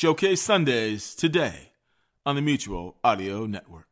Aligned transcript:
Showcase 0.00 0.40
Sundays 0.40 1.14
today 1.14 1.72
on 2.24 2.34
the 2.34 2.40
Mutual 2.40 2.96
Audio 3.04 3.44
Network. 3.44 3.86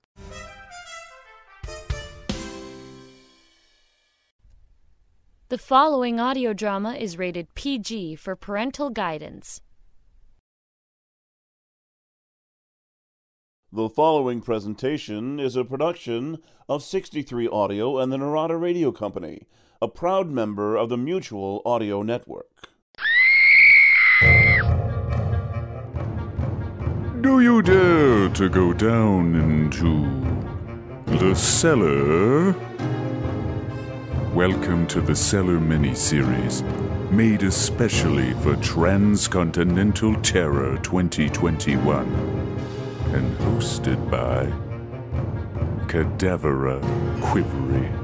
The 5.50 5.58
following 5.58 6.18
audio 6.18 6.54
drama 6.54 6.94
is 6.94 7.18
rated 7.18 7.54
PG 7.54 8.16
for 8.16 8.34
parental 8.34 8.88
guidance. 8.88 9.60
The 13.70 13.90
following 13.90 14.40
presentation 14.40 15.38
is 15.38 15.56
a 15.56 15.64
production 15.66 16.38
of 16.70 16.82
63 16.82 17.48
Audio 17.48 17.98
and 17.98 18.10
the 18.10 18.16
Narada 18.16 18.56
Radio 18.56 18.92
Company, 18.92 19.46
a 19.82 19.88
proud 19.88 20.30
member 20.30 20.74
of 20.74 20.88
the 20.88 20.96
Mutual 20.96 21.60
Audio 21.66 22.00
Network. 22.00 22.77
Do 27.28 27.40
you 27.40 27.60
dare 27.60 28.30
to 28.30 28.48
go 28.48 28.72
down 28.72 29.34
into 29.34 29.92
the 31.18 31.34
cellar? 31.34 32.52
Welcome 34.32 34.86
to 34.86 35.02
the 35.02 35.14
Cellar 35.14 35.60
mini-series, 35.60 36.62
made 37.10 37.42
especially 37.42 38.32
for 38.42 38.56
Transcontinental 38.56 40.14
Terror 40.22 40.78
2021, 40.78 42.06
and 43.12 43.38
hosted 43.40 44.10
by 44.10 44.46
Cadavera 45.86 46.80
Quivery. 47.20 47.97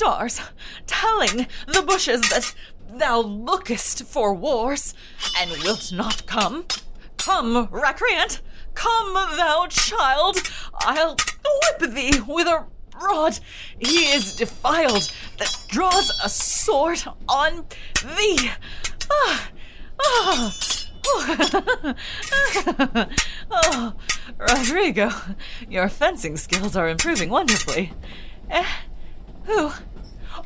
Stars, 0.00 0.40
telling 0.86 1.46
the 1.66 1.84
bushes 1.86 2.22
that 2.30 2.54
thou 2.90 3.20
lookest 3.20 4.04
for 4.04 4.32
wars, 4.32 4.94
and 5.38 5.50
wilt 5.62 5.92
not 5.92 6.26
come? 6.26 6.64
Come, 7.18 7.68
recreant, 7.70 8.40
come, 8.72 9.12
thou 9.12 9.66
child, 9.68 10.38
I'll 10.74 11.18
whip 11.44 11.92
thee 11.92 12.18
with 12.26 12.46
a 12.46 12.64
rod. 12.98 13.40
He 13.78 14.10
is 14.10 14.34
defiled 14.34 15.12
that 15.36 15.54
draws 15.68 16.18
a 16.24 16.30
sword 16.30 17.02
on 17.28 17.66
thee. 18.16 18.52
Ah, 19.12 19.50
ah. 20.02 20.56
oh, 23.50 23.94
Rodrigo, 24.38 25.10
your 25.68 25.90
fencing 25.90 26.38
skills 26.38 26.74
are 26.74 26.88
improving 26.88 27.28
wonderfully. 27.28 27.92
Eh, 28.48 28.64
who? 29.44 29.72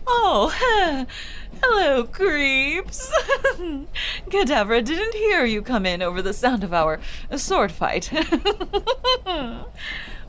Oh, 0.06 1.06
hello, 1.62 2.04
creeps. 2.04 3.10
Cadavra 4.28 4.84
didn't 4.84 5.14
hear 5.14 5.44
you 5.44 5.62
come 5.62 5.86
in 5.86 6.02
over 6.02 6.20
the 6.20 6.32
sound 6.32 6.62
of 6.64 6.74
our 6.74 7.00
sword 7.36 7.72
fight. 7.72 8.10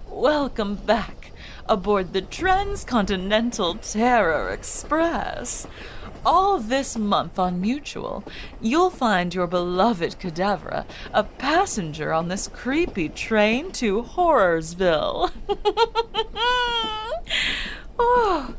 Welcome 0.09 0.76
back 0.76 1.31
aboard 1.68 2.14
the 2.14 2.22
Transcontinental 2.22 3.76
Terror 3.76 4.50
Express. 4.50 5.68
All 6.26 6.58
this 6.58 6.98
month 6.98 7.38
on 7.38 7.62
Mutual, 7.62 8.23
you'll 8.59 8.90
find 8.90 9.34
your 9.36 9.46
beloved 9.46 10.20
Cadavra 10.20 10.86
a 11.14 11.23
passenger 11.23 12.14
on 12.14 12.30
this 12.30 12.48
creepy 12.48 13.09
train 13.09 13.72
to 13.73 14.02
Horrorsville. 14.03 15.31
oh, 18.00 18.56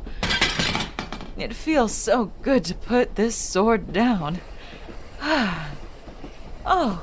it 1.36 1.54
feels 1.54 1.92
so 1.92 2.32
good 2.42 2.64
to 2.64 2.74
put 2.74 3.14
this 3.16 3.34
sword 3.36 3.92
down. 3.92 4.40
oh, 5.22 7.02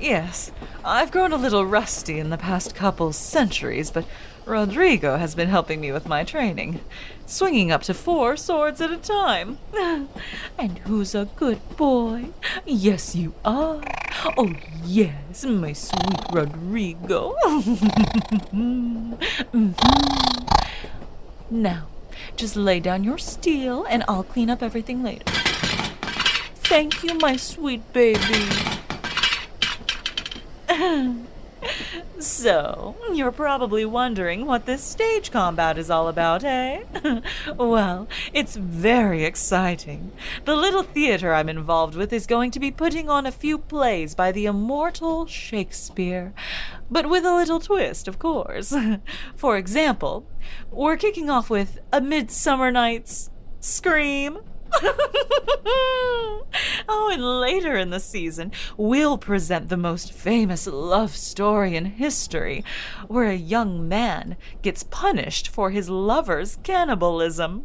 yes, 0.00 0.52
I've 0.84 1.10
grown 1.10 1.32
a 1.32 1.36
little 1.36 1.64
rusty 1.66 2.18
in 2.18 2.30
the 2.30 2.38
past 2.38 2.74
couple 2.74 3.12
centuries, 3.12 3.90
but 3.90 4.04
Rodrigo 4.44 5.16
has 5.18 5.34
been 5.34 5.48
helping 5.48 5.80
me 5.80 5.92
with 5.92 6.08
my 6.08 6.24
training, 6.24 6.80
swinging 7.26 7.70
up 7.70 7.82
to 7.84 7.94
four 7.94 8.36
swords 8.36 8.80
at 8.80 8.90
a 8.90 8.96
time. 8.96 9.58
and 10.58 10.78
who's 10.84 11.14
a 11.14 11.28
good 11.36 11.60
boy? 11.76 12.26
Yes, 12.66 13.14
you 13.14 13.34
are. 13.44 13.80
Oh, 14.36 14.52
yes, 14.84 15.44
my 15.44 15.72
sweet 15.72 16.20
Rodrigo. 16.32 17.34
Mhm. 18.52 19.74
Now, 21.50 21.86
just 22.36 22.56
lay 22.56 22.80
down 22.80 23.04
your 23.04 23.18
steel 23.18 23.84
and 23.88 24.04
I'll 24.08 24.24
clean 24.24 24.50
up 24.50 24.62
everything 24.62 25.02
later. 25.02 25.24
Thank 26.64 27.02
you, 27.02 27.18
my 27.18 27.36
sweet 27.36 27.92
baby. 27.92 28.48
So, 32.18 32.94
you're 33.12 33.32
probably 33.32 33.84
wondering 33.84 34.46
what 34.46 34.66
this 34.66 34.82
stage 34.82 35.30
combat 35.30 35.76
is 35.76 35.90
all 35.90 36.06
about, 36.06 36.44
eh? 36.44 36.82
well, 37.56 38.08
it's 38.32 38.54
very 38.54 39.24
exciting. 39.24 40.12
The 40.44 40.54
little 40.54 40.84
theater 40.84 41.34
I'm 41.34 41.48
involved 41.48 41.96
with 41.96 42.12
is 42.12 42.26
going 42.26 42.52
to 42.52 42.60
be 42.60 42.70
putting 42.70 43.08
on 43.08 43.26
a 43.26 43.32
few 43.32 43.58
plays 43.58 44.14
by 44.14 44.30
the 44.30 44.46
immortal 44.46 45.26
Shakespeare. 45.26 46.32
But 46.90 47.10
with 47.10 47.24
a 47.24 47.34
little 47.34 47.58
twist, 47.58 48.06
of 48.06 48.18
course. 48.18 48.74
For 49.36 49.56
example, 49.56 50.26
we're 50.70 50.96
kicking 50.96 51.28
off 51.28 51.50
with 51.50 51.80
A 51.92 52.00
Midsummer 52.00 52.70
Night's 52.70 53.30
Scream. 53.60 54.38
oh, 56.88 57.10
and 57.12 57.40
later 57.40 57.76
in 57.76 57.90
the 57.90 58.00
season, 58.00 58.52
we'll 58.76 59.18
present 59.18 59.68
the 59.68 59.76
most 59.76 60.12
famous 60.12 60.66
love 60.66 61.16
story 61.16 61.76
in 61.76 61.84
history, 61.86 62.64
where 63.08 63.30
a 63.30 63.34
young 63.34 63.88
man 63.88 64.36
gets 64.62 64.82
punished 64.82 65.48
for 65.48 65.70
his 65.70 65.90
lover's 65.90 66.58
cannibalism. 66.62 67.64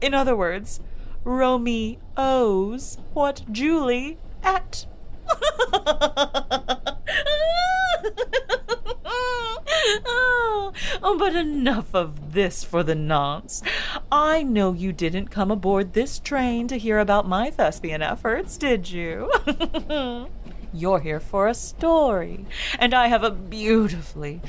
In 0.00 0.14
other 0.14 0.36
words, 0.36 0.80
Romeo 1.24 1.98
owes 2.16 2.98
what 3.12 3.42
Julie 3.50 4.18
ate. 4.44 4.86
oh, 10.06 10.72
oh, 11.02 11.16
but 11.18 11.36
enough 11.36 11.94
of 11.94 12.32
this 12.32 12.64
for 12.64 12.82
the 12.82 12.94
nonce. 12.94 13.62
I 14.10 14.42
know 14.42 14.72
you 14.72 14.92
didn't 14.92 15.28
come 15.28 15.50
aboard 15.50 15.92
this 15.92 16.18
train 16.18 16.66
to 16.68 16.78
hear 16.78 16.98
about 16.98 17.28
my 17.28 17.50
thespian 17.50 18.02
efforts, 18.02 18.56
did 18.56 18.90
you? 18.90 19.32
You're 20.72 21.00
here 21.00 21.20
for 21.20 21.46
a 21.46 21.54
story, 21.54 22.46
and 22.78 22.92
I 22.92 23.06
have 23.06 23.22
a 23.22 23.30
beautifully 23.30 24.42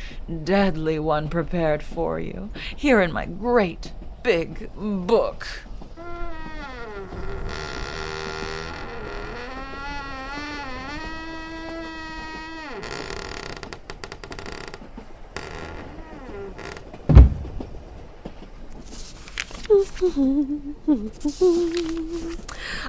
deadly 0.43 0.99
one 0.99 1.29
prepared 1.29 1.83
for 1.83 2.19
you 2.19 2.49
here 2.75 2.99
in 2.99 3.13
my 3.13 3.25
great 3.25 3.93
big 4.23 4.69
book. 4.75 5.47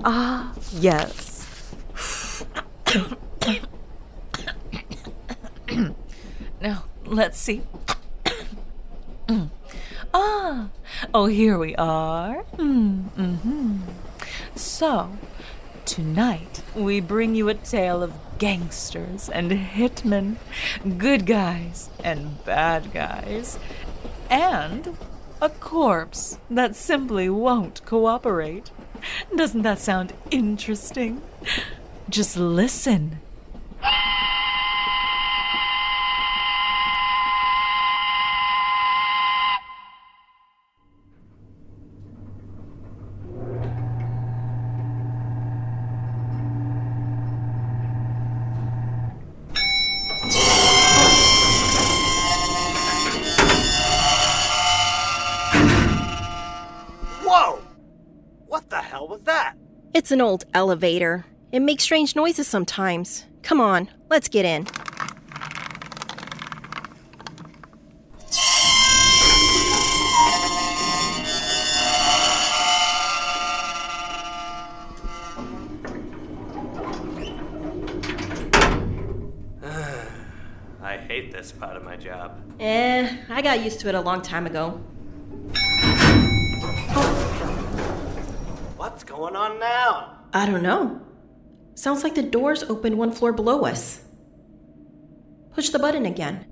Ah, 0.05 0.53
yes. 0.79 2.45
now, 6.61 6.85
let's 7.07 7.39
see. 7.39 7.63
ah, 10.13 10.69
oh, 11.15 11.27
here 11.27 11.57
we 11.57 11.75
are. 11.77 12.45
Mm-hmm. 12.57 13.79
So, 14.55 15.17
tonight 15.87 16.63
we 16.75 17.01
bring 17.01 17.35
you 17.35 17.49
a 17.49 17.55
tale 17.55 18.03
of 18.03 18.13
gangsters 18.39 19.31
and 19.31 19.51
hitmen, 19.51 20.37
good 20.99 21.25
guys 21.25 21.89
and 22.05 22.45
bad 22.45 22.93
guys, 22.93 23.59
and 24.29 24.97
a 25.41 25.49
corpse 25.49 26.39
that 26.51 26.75
simply 26.75 27.29
won't 27.29 27.85
cooperate. 27.85 28.71
Doesn't 29.35 29.63
that 29.63 29.79
sound 29.79 30.13
interesting? 30.31 31.23
Just 32.09 32.37
listen. 32.37 33.21
It's 60.09 60.13
an 60.15 60.23
old 60.23 60.47
elevator. 60.55 61.27
It 61.53 61.61
makes 61.61 61.83
strange 61.83 62.17
noises 62.17 62.49
sometimes. 62.49 63.27
Come 63.43 63.61
on, 63.61 63.91
let's 64.09 64.27
get 64.27 64.47
in. 64.47 64.67
I 80.83 80.97
hate 81.07 81.33
this 81.33 81.53
part 81.53 81.77
of 81.77 81.85
my 81.85 81.97
job. 81.97 82.41
Eh, 82.59 83.15
I 83.29 83.43
got 83.43 83.63
used 83.63 83.81
to 83.81 83.91
it 83.91 83.95
a 83.95 84.01
long 84.01 84.23
time 84.23 84.47
ago. 84.47 84.81
What's 88.99 89.09
going 89.09 89.37
on 89.37 89.61
now? 89.61 90.19
I 90.33 90.45
don't 90.45 90.65
know. 90.65 91.01
Sounds 91.77 92.03
like 92.03 92.17
the 92.17 92.23
doors 92.25 92.65
opened 92.65 92.99
one 92.99 93.13
floor 93.13 93.33
below 93.33 93.61
us. 93.65 94.03
Push 95.55 95.69
the 95.69 95.79
button 95.79 96.05
again. 96.05 96.47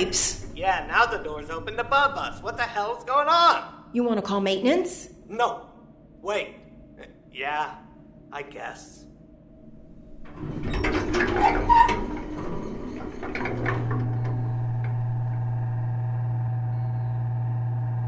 Cripes! 0.00 0.46
Yeah, 0.54 0.86
now 0.88 1.04
the 1.04 1.18
door's 1.18 1.50
opened 1.50 1.78
above 1.78 2.16
us. 2.16 2.42
What 2.42 2.56
the 2.56 2.62
hell's 2.62 3.04
going 3.04 3.28
on? 3.28 3.84
You 3.92 4.02
want 4.02 4.16
to 4.16 4.22
call 4.22 4.40
maintenance? 4.40 5.10
No. 5.28 5.66
Wait. 6.22 6.54
Yeah, 7.30 7.74
I 8.32 8.40
guess. 8.40 9.04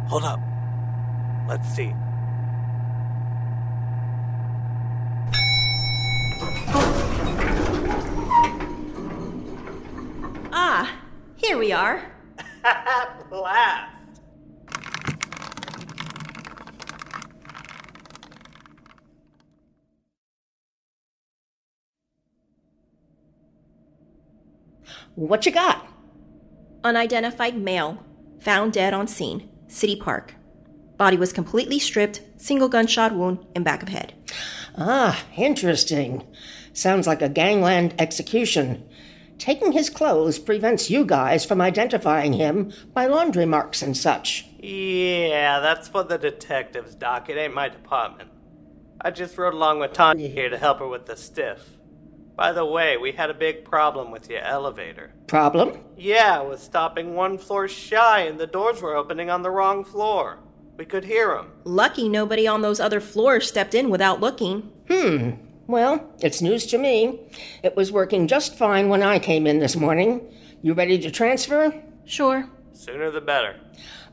Hold 0.09 0.25
up. 0.25 0.41
Let's 1.47 1.69
see. 1.69 1.93
Ah, 10.55 11.03
here 11.43 11.59
we 11.59 11.73
are. 11.73 12.13
At 12.65 13.27
last. 13.31 14.21
What 25.15 25.45
you 25.45 25.53
got? 25.53 25.87
Unidentified 26.85 27.57
male, 27.59 28.03
found 28.41 28.73
dead 28.73 28.95
on 28.95 29.07
scene, 29.07 29.51
City 29.69 29.95
Park. 29.95 30.35
Body 30.97 31.17
was 31.17 31.33
completely 31.33 31.79
stripped, 31.79 32.23
single 32.39 32.69
gunshot 32.69 33.13
wound 33.15 33.45
in 33.55 33.63
back 33.63 33.83
of 33.83 33.89
head. 33.89 34.15
Ah, 34.79 35.23
interesting. 35.37 36.25
Sounds 36.73 37.07
like 37.07 37.21
a 37.21 37.29
gangland 37.29 37.95
execution. 37.99 38.89
Taking 39.43 39.73
his 39.73 39.91
clothes 39.91 40.39
prevents 40.39 40.89
you 40.89 41.05
guys 41.05 41.45
from 41.45 41.61
identifying 41.61 42.33
him 42.33 42.73
by 42.95 43.07
laundry 43.07 43.45
marks 43.45 43.83
and 43.83 43.97
such. 43.97 44.47
Yeah, 44.61 45.59
that's 45.59 45.89
for 45.89 46.05
the 46.05 46.17
detectives, 46.17 46.95
Doc. 46.95 47.29
It 47.29 47.37
ain't 47.37 47.53
my 47.53 47.69
department. 47.69 48.31
I 49.01 49.11
just 49.11 49.37
rode 49.37 49.55
along 49.55 49.81
with 49.81 49.95
Tanya 49.95 50.29
here 50.29 50.49
to 50.49 50.57
help 50.57 50.79
her 50.79 50.87
with 50.87 51.07
the 51.07 51.17
stiff. 51.17 51.71
By 52.37 52.53
the 52.53 52.65
way, 52.65 52.97
we 52.97 53.11
had 53.11 53.31
a 53.31 53.35
big 53.35 53.65
problem 53.65 54.13
with 54.13 54.31
your 54.31 54.43
elevator. 54.43 55.13
Problem? 55.27 55.81
Yeah, 55.97 56.41
it 56.41 56.49
was 56.49 56.63
stopping 56.63 57.17
one 57.17 57.37
floor 57.37 57.67
shy 57.67 58.21
and 58.21 58.39
the 58.39 58.47
doors 58.47 58.81
were 58.81 58.95
opening 58.95 59.29
on 59.29 59.43
the 59.43 59.51
wrong 59.51 59.85
floor. 59.85 60.39
We 60.77 60.85
could 60.85 61.05
hear 61.05 61.35
them. 61.35 61.51
Lucky 61.65 62.09
nobody 62.09 62.47
on 62.47 62.63
those 62.63 62.79
other 62.79 63.01
floors 63.01 63.49
stepped 63.49 63.75
in 63.75 63.91
without 63.91 64.21
looking. 64.21 64.71
Hmm. 64.89 65.31
Well, 65.67 66.11
it's 66.21 66.43
news 66.43 66.67
to 66.67 66.79
me. 66.79 67.21
It 67.63 67.77
was 67.77 67.93
working 67.93 68.27
just 68.27 68.57
fine 68.57 68.89
when 68.89 69.03
I 69.03 69.19
came 69.19 69.47
in 69.47 69.59
this 69.59 69.77
morning. 69.77 70.21
You 70.61 70.75
ready 70.75 70.99
to 70.99 71.11
transfer? 71.11 71.73
Sure. 72.05 72.49
Sooner 72.73 73.11
the 73.11 73.21
better. 73.21 73.57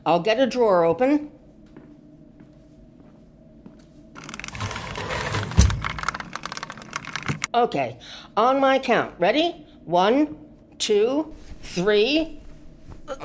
I'll 0.06 0.20
get 0.20 0.38
a 0.38 0.46
drawer 0.46 0.84
open. 0.84 1.30
Okay, 7.52 7.98
on 8.36 8.60
my 8.60 8.78
count. 8.78 9.12
Ready? 9.18 9.66
One, 9.84 10.38
two, 10.78 11.34
three. 11.62 12.40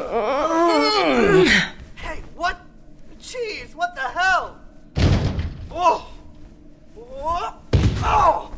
Hey, 1.95 2.21
what? 2.35 2.59
Jeez, 3.19 3.73
what 3.75 3.95
the 3.95 4.01
hell? 4.01 4.59
Oh! 5.71 6.11
What? 6.93 7.64
Oh! 8.07 8.51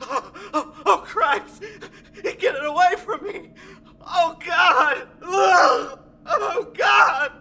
Oh, 0.00 0.74
oh, 0.86 1.02
Christ! 1.04 1.62
Get 2.22 2.54
it 2.54 2.64
away 2.64 2.94
from 2.98 3.24
me! 3.24 3.50
Oh, 4.00 4.36
God! 4.44 5.08
Ugh! 5.22 5.98
Oh, 6.26 6.72
God! 6.76 7.32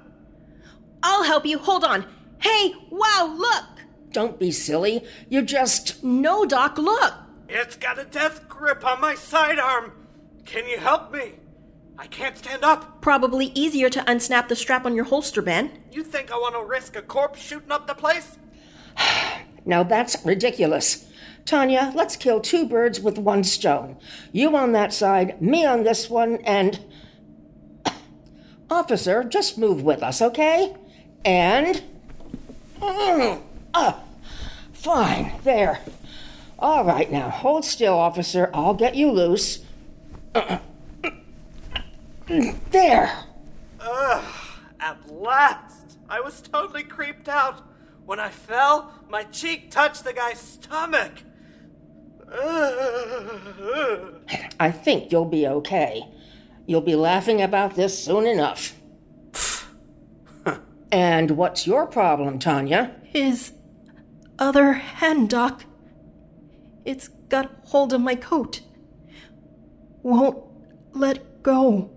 I'll 1.04 1.24
help 1.24 1.46
you. 1.46 1.58
Hold 1.58 1.84
on. 1.84 2.06
Hey, 2.40 2.74
wow, 2.90 3.34
look! 3.38 3.66
Don't 4.12 4.40
be 4.40 4.52
silly. 4.52 5.06
You 5.30 5.42
just. 5.42 6.04
No, 6.04 6.46
Doc, 6.46 6.78
look! 6.78 7.14
It's 7.50 7.76
got 7.76 8.00
a 8.00 8.06
death 8.06 8.48
grip 8.48 8.86
on 8.86 9.02
my 9.02 9.16
sidearm. 9.16 9.92
Can 10.46 10.68
you 10.68 10.78
help 10.78 11.12
me? 11.12 11.34
I 11.98 12.08
can't 12.08 12.38
stand 12.38 12.64
up. 12.64 13.02
Probably 13.02 13.48
easier 13.48 13.90
to 13.90 14.00
unsnap 14.02 14.48
the 14.48 14.56
strap 14.56 14.86
on 14.86 14.96
your 14.96 15.06
holster, 15.06 15.42
Ben. 15.42 15.84
You 15.92 16.04
think 16.04 16.32
I 16.32 16.36
want 16.36 16.56
to 16.56 16.64
risk 16.64 16.96
a 16.96 17.02
corpse 17.02 17.42
shooting 17.42 17.72
up 17.72 17.86
the 17.88 17.96
place? 17.96 18.38
Now 19.68 19.84
that's 19.84 20.26
ridiculous. 20.26 21.06
Tanya, 21.46 21.92
let's 21.94 22.16
kill 22.16 22.40
two 22.40 22.66
birds 22.66 23.00
with 23.02 23.18
one 23.18 23.44
stone. 23.44 23.98
You 24.32 24.56
on 24.56 24.72
that 24.72 24.94
side, 24.94 25.42
me 25.42 25.66
on 25.66 25.84
this 25.84 26.10
one, 26.10 26.38
and. 26.38 26.80
Officer, 28.70 29.24
just 29.24 29.58
move 29.58 29.84
with 29.84 30.02
us, 30.02 30.22
okay? 30.22 30.74
And. 31.26 31.84
Mm, 32.80 33.42
ah, 33.74 34.00
fine, 34.72 35.34
there. 35.44 35.80
All 36.60 36.86
right, 36.86 37.12
now 37.12 37.30
hold 37.30 37.66
still, 37.66 37.94
officer. 37.94 38.50
I'll 38.54 38.74
get 38.74 38.96
you 38.96 39.12
loose. 39.12 39.60
There. 42.72 43.24
Ugh, 43.80 44.24
at 44.82 45.10
last! 45.10 45.98
I 46.10 46.20
was 46.20 46.42
totally 46.42 46.84
creeped 46.84 47.30
out. 47.30 47.67
When 48.08 48.22
I 48.22 48.30
fell, 48.30 48.94
my 49.10 49.24
cheek 49.24 49.70
touched 49.70 50.06
the 50.06 50.14
guy's 50.14 50.40
stomach. 50.40 51.12
I 54.58 54.72
think 54.72 55.12
you'll 55.12 55.26
be 55.26 55.46
okay. 55.46 56.08
You'll 56.66 56.80
be 56.80 56.96
laughing 56.96 57.42
about 57.42 57.76
this 57.76 58.02
soon 58.02 58.26
enough. 58.26 58.76
and 60.90 61.32
what's 61.32 61.68
your 61.68 61.86
problem, 61.86 62.40
Tanya? 62.40 62.96
His 63.04 63.52
other 64.40 64.72
hand, 64.72 65.30
Doc. 65.30 65.66
It's 66.86 67.10
got 67.10 67.52
hold 67.66 67.92
of 67.92 68.00
my 68.00 68.16
coat. 68.16 68.62
Won't 70.02 70.42
let 70.94 71.44
go. 71.44 71.92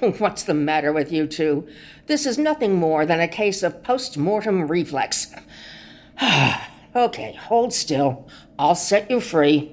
What's 0.18 0.44
the 0.44 0.54
matter 0.54 0.92
with 0.92 1.12
you 1.12 1.26
two? 1.26 1.66
This 2.06 2.26
is 2.26 2.36
nothing 2.36 2.74
more 2.74 3.06
than 3.06 3.20
a 3.20 3.28
case 3.28 3.62
of 3.62 3.82
post 3.82 4.18
mortem 4.18 4.68
reflex. 4.68 5.34
okay, 6.96 7.34
hold 7.34 7.72
still. 7.72 8.28
I'll 8.58 8.74
set 8.74 9.10
you 9.10 9.20
free. 9.20 9.72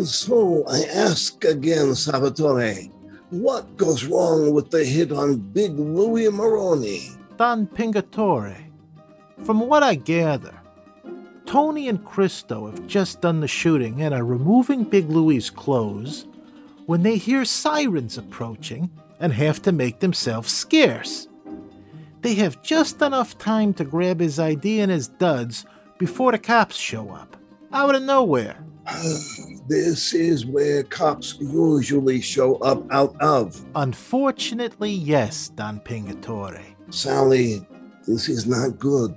And 0.00 0.08
so 0.08 0.64
I 0.66 0.84
ask 0.84 1.44
again, 1.44 1.94
Salvatore, 1.94 2.90
what 3.28 3.76
goes 3.76 4.06
wrong 4.06 4.54
with 4.54 4.70
the 4.70 4.82
hit 4.82 5.12
on 5.12 5.36
Big 5.36 5.78
Louis 5.78 6.30
Maroney? 6.30 7.10
Don 7.36 7.66
Pingatore. 7.66 8.56
From 9.44 9.60
what 9.60 9.82
I 9.82 9.96
gather, 9.96 10.58
Tony 11.44 11.86
and 11.86 12.02
Christo 12.02 12.70
have 12.70 12.86
just 12.86 13.20
done 13.20 13.40
the 13.40 13.46
shooting 13.46 14.00
and 14.00 14.14
are 14.14 14.24
removing 14.24 14.84
Big 14.84 15.10
Louie's 15.10 15.50
clothes 15.50 16.26
when 16.86 17.02
they 17.02 17.18
hear 17.18 17.44
sirens 17.44 18.16
approaching 18.16 18.90
and 19.18 19.34
have 19.34 19.60
to 19.60 19.70
make 19.70 20.00
themselves 20.00 20.50
scarce. 20.50 21.28
They 22.22 22.36
have 22.36 22.62
just 22.62 23.02
enough 23.02 23.36
time 23.36 23.74
to 23.74 23.84
grab 23.84 24.20
his 24.20 24.38
ID 24.38 24.80
and 24.80 24.90
his 24.90 25.08
duds 25.08 25.66
before 25.98 26.32
the 26.32 26.38
cops 26.38 26.76
show 26.76 27.10
up, 27.10 27.36
out 27.70 27.94
of 27.94 28.02
nowhere. 28.02 28.64
This 29.70 30.14
is 30.14 30.46
where 30.46 30.82
cops 30.82 31.36
usually 31.38 32.20
show 32.20 32.56
up 32.56 32.84
out 32.90 33.14
of. 33.22 33.64
Unfortunately, 33.76 34.90
yes, 34.90 35.50
Don 35.50 35.78
Pingatore. 35.78 36.60
Sally, 36.90 37.64
this 38.04 38.28
is 38.28 38.48
not 38.48 38.80
good. 38.80 39.16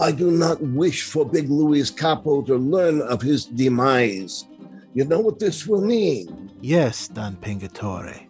I 0.00 0.10
do 0.10 0.30
not 0.30 0.62
wish 0.62 1.02
for 1.02 1.26
Big 1.26 1.50
Louis 1.50 1.90
Capo 1.90 2.40
to 2.40 2.56
learn 2.56 3.02
of 3.02 3.20
his 3.20 3.44
demise. 3.44 4.48
You 4.94 5.04
know 5.04 5.20
what 5.20 5.38
this 5.38 5.66
will 5.66 5.82
mean? 5.82 6.50
Yes, 6.62 7.06
Don 7.08 7.36
Pingatore. 7.36 8.28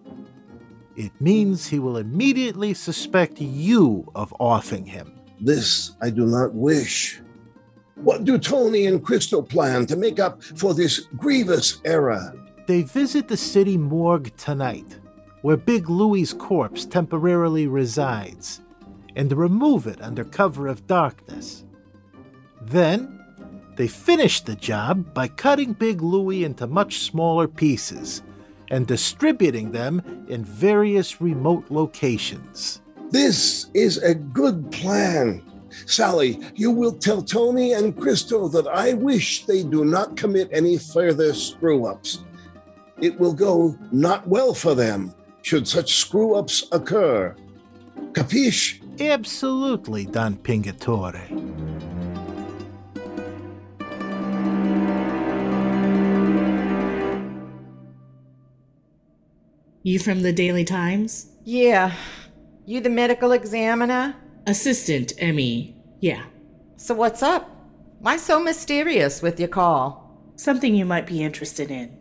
It 0.96 1.12
means 1.20 1.68
he 1.68 1.78
will 1.78 1.98
immediately 1.98 2.74
suspect 2.74 3.40
you 3.40 4.10
of 4.16 4.34
offing 4.40 4.84
him. 4.84 5.12
This 5.40 5.92
I 6.02 6.10
do 6.10 6.26
not 6.26 6.56
wish. 6.56 7.21
What 8.02 8.24
do 8.24 8.36
Tony 8.36 8.86
and 8.86 9.04
Christo 9.04 9.42
plan 9.42 9.86
to 9.86 9.96
make 9.96 10.18
up 10.18 10.42
for 10.42 10.74
this 10.74 11.06
grievous 11.16 11.80
error? 11.84 12.34
They 12.66 12.82
visit 12.82 13.28
the 13.28 13.36
city 13.36 13.76
morgue 13.76 14.36
tonight, 14.36 14.98
where 15.42 15.56
Big 15.56 15.88
Louie's 15.88 16.32
corpse 16.32 16.84
temporarily 16.84 17.68
resides, 17.68 18.60
and 19.14 19.32
remove 19.32 19.86
it 19.86 20.02
under 20.02 20.24
cover 20.24 20.66
of 20.66 20.88
darkness. 20.88 21.64
Then, 22.60 23.20
they 23.76 23.86
finish 23.86 24.40
the 24.40 24.56
job 24.56 25.14
by 25.14 25.28
cutting 25.28 25.72
Big 25.72 26.02
Louie 26.02 26.42
into 26.42 26.66
much 26.66 26.98
smaller 27.00 27.46
pieces 27.46 28.22
and 28.68 28.84
distributing 28.84 29.70
them 29.70 30.26
in 30.28 30.44
various 30.44 31.20
remote 31.20 31.66
locations. 31.70 32.80
This 33.10 33.66
is 33.74 33.98
a 33.98 34.14
good 34.14 34.72
plan. 34.72 35.51
Sally, 35.86 36.40
you 36.54 36.70
will 36.70 36.92
tell 36.92 37.22
Tony 37.22 37.72
and 37.72 37.96
Christo 37.96 38.48
that 38.48 38.66
I 38.66 38.94
wish 38.94 39.46
they 39.46 39.62
do 39.62 39.84
not 39.84 40.16
commit 40.16 40.48
any 40.52 40.78
further 40.78 41.32
screw 41.34 41.86
ups. 41.86 42.24
It 43.00 43.18
will 43.18 43.34
go 43.34 43.76
not 43.90 44.26
well 44.26 44.54
for 44.54 44.74
them 44.74 45.14
should 45.42 45.66
such 45.66 45.96
screw 45.96 46.34
ups 46.34 46.64
occur. 46.72 47.34
Capiche? 48.12 48.80
Absolutely, 49.00 50.06
Don 50.06 50.36
Pingatore. 50.36 51.20
You 59.84 59.98
from 59.98 60.22
the 60.22 60.32
Daily 60.32 60.64
Times? 60.64 61.26
Yeah. 61.44 61.92
You 62.66 62.80
the 62.80 62.90
medical 62.90 63.32
examiner? 63.32 64.14
Assistant, 64.44 65.12
Emmy. 65.18 65.76
Yeah. 66.00 66.24
So 66.76 66.94
what's 66.94 67.22
up? 67.22 67.48
Why 68.00 68.16
so 68.16 68.42
mysterious 68.42 69.22
with 69.22 69.38
your 69.38 69.48
call? 69.48 70.32
Something 70.34 70.74
you 70.74 70.84
might 70.84 71.06
be 71.06 71.22
interested 71.22 71.70
in. 71.70 71.96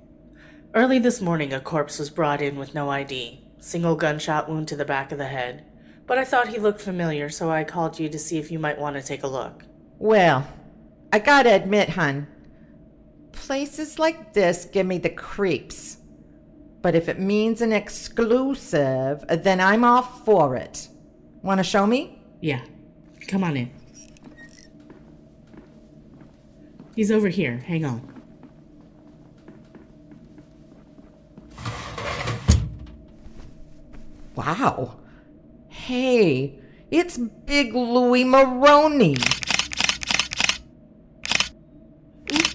Early 0.74 0.98
this 0.98 1.22
morning, 1.22 1.54
a 1.54 1.60
corpse 1.60 2.00
was 2.00 2.10
brought 2.10 2.42
in 2.42 2.58
with 2.58 2.74
no 2.74 2.90
ID. 2.90 3.48
Single 3.60 3.96
gunshot 3.96 4.50
wound 4.50 4.68
to 4.70 4.76
the 4.76 4.86
back 4.86 5.12
of 5.12 5.20
the 5.20 5.26
head. 5.26 5.66
But 6.08 6.18
I 6.18 6.26
thought 6.26 6.48
he 6.48 6.58
looked 6.58 6.82
familiar, 6.82 7.30
so 7.30 7.52
I 7.52 7.64
called 7.64 8.00
you 8.00 8.10
to 8.10 8.18
see 8.18 8.40
if 8.40 8.50
you 8.50 8.58
might 8.58 8.80
want 8.80 8.96
to 8.96 9.04
take 9.04 9.22
a 9.22 9.28
look. 9.28 9.64
Well, 10.00 10.48
I 11.14 11.20
gotta 11.20 11.54
admit, 11.54 11.90
hun, 11.90 12.26
places 13.34 14.00
like 14.00 14.34
this 14.34 14.66
give 14.66 14.88
me 14.88 14.98
the 14.98 15.12
creeps. 15.12 15.98
But 16.82 16.96
if 16.96 17.08
it 17.08 17.20
means 17.20 17.62
an 17.62 17.72
exclusive, 17.72 19.24
then 19.30 19.62
I'm 19.62 19.84
all 19.84 20.02
for 20.02 20.56
it. 20.56 20.88
Wanna 21.44 21.64
show 21.64 21.86
me? 21.86 22.18
Yeah. 22.42 22.62
Come 23.28 23.44
on 23.44 23.56
in. 23.56 23.72
He's 26.96 27.12
over 27.12 27.30
here. 27.30 27.58
Hang 27.60 27.86
on. 27.86 28.12
Wow. 34.36 35.00
Hey, 35.70 36.60
it's 36.90 37.18
Big 37.18 37.74
Louie 37.74 38.24
Maroney. 38.24 39.16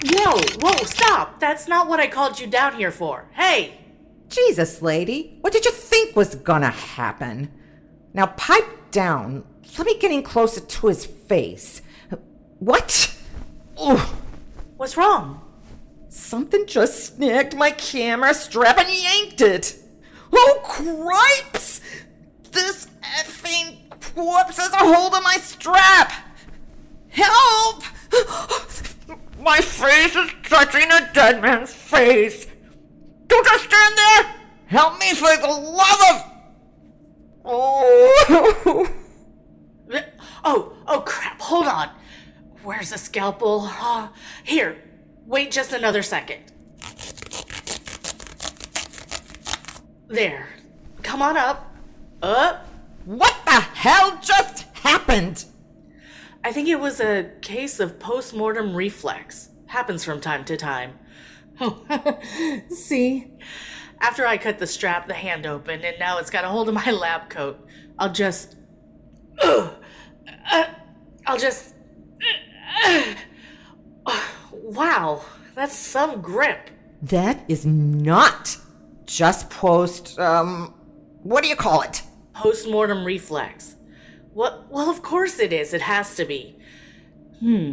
Whoa, 0.09 0.41
whoa, 0.61 0.85
stop! 0.85 1.39
That's 1.39 1.69
not 1.69 1.89
what 1.89 2.01
I 2.01 2.07
called 2.07 2.41
you 2.41 2.47
down 2.47 2.77
here 2.77 2.91
for. 2.91 3.29
Hey! 3.35 3.79
Jesus, 4.29 4.83
lady, 4.83 5.39
what 5.43 5.53
did 5.53 5.65
you 5.65 5.71
think 5.71 6.17
was 6.17 6.35
gonna 6.35 6.71
happen? 6.71 7.53
Now 8.15 8.27
pipe 8.27 8.91
down. 8.91 9.45
Let 9.79 9.87
me 9.87 9.99
get 9.99 10.11
in 10.11 10.23
closer 10.23 10.61
to 10.61 10.87
his 10.87 11.05
face. 11.05 11.83
What? 12.59 13.15
Ooh. 13.81 14.01
What's 14.77 14.97
wrong? 14.97 15.41
Something 16.09 16.67
just 16.67 17.17
snagged 17.17 17.55
my 17.57 17.71
camera 17.71 18.33
strap 18.33 18.79
and 18.79 18.89
yanked 18.89 19.41
it. 19.41 19.77
Oh, 20.33 20.61
cripes! 20.65 21.81
This 22.53 22.87
effing 23.19 23.77
corpse 24.15 24.57
has 24.57 24.73
a 24.73 24.79
hold 24.79 25.15
of 25.15 25.23
my 25.23 25.37
strap! 25.37 26.13
Help! 27.09 27.83
My 29.41 29.59
face 29.59 30.17
is 30.17 30.31
touching 30.43 30.91
a 30.91 31.11
dead 31.13 31.43
man's 31.43 31.73
face! 31.73 32.47
Don't 33.29 33.47
just 33.47 33.65
stand 33.65 33.99
there! 33.99 34.35
Help 34.67 34.99
me 34.99 35.15
for 35.15 35.37
the 35.37 35.47
love 35.47 36.01
of. 36.11 36.33
Oh! 37.45 38.91
oh, 40.45 40.73
oh 40.87 41.01
crap, 41.01 41.41
hold 41.41 41.67
on. 41.67 41.91
Where's 42.63 42.91
the 42.91 42.99
scalpel? 42.99 43.69
Uh, 43.81 44.09
here, 44.45 44.83
wait 45.27 45.51
just 45.51 45.73
another 45.73 46.03
second. 46.03 46.41
There. 50.09 50.49
Come 51.03 51.23
on 51.23 51.37
up. 51.37 51.73
Up. 52.23 52.67
What 53.05 53.37
the 53.45 53.53
hell 53.53 54.19
just 54.23 54.67
happened? 54.77 55.45
I 56.43 56.53
think 56.53 56.69
it 56.69 56.81
was 56.81 57.01
a 57.01 57.31
case 57.43 57.81
of 57.81 57.99
post 57.99 58.35
mortem 58.35 58.75
reflex. 58.75 59.51
Happens 59.67 60.05
from 60.05 60.21
time 60.21 60.45
to 60.45 60.57
time. 60.57 60.99
Oh, 61.61 62.19
see? 62.69 63.33
After 64.01 64.27
I 64.27 64.37
cut 64.37 64.59
the 64.59 64.67
strap, 64.67 65.09
the 65.09 65.15
hand 65.15 65.47
opened, 65.47 65.85
and 65.85 65.99
now 65.99 66.19
it's 66.19 66.31
got 66.31 66.45
a 66.45 66.49
hold 66.49 66.69
of 66.69 66.75
my 66.75 66.91
lab 66.91 67.31
coat. 67.31 67.67
I'll 67.99 68.13
just. 68.13 68.56
Uh, 69.43 69.71
I'll 71.27 71.39
just. 71.39 71.75
Wow, 74.67 75.25
that's 75.55 75.77
some 75.77 76.21
grip. 76.21 76.71
That 77.01 77.45
is 77.49 77.65
not 77.65 78.59
just 79.07 79.49
post. 79.49 80.19
Um, 80.19 80.75
what 81.23 81.43
do 81.43 81.49
you 81.49 81.55
call 81.55 81.83
it? 81.83 82.03
Post 82.35 82.69
mortem 82.69 83.05
reflex. 83.05 83.77
What? 84.35 84.71
Well, 84.71 84.91
of 84.91 85.03
course 85.03 85.39
it 85.39 85.53
is. 85.53 85.73
It 85.73 85.83
has 85.83 86.17
to 86.17 86.25
be. 86.25 86.59
Hmm. 87.41 87.73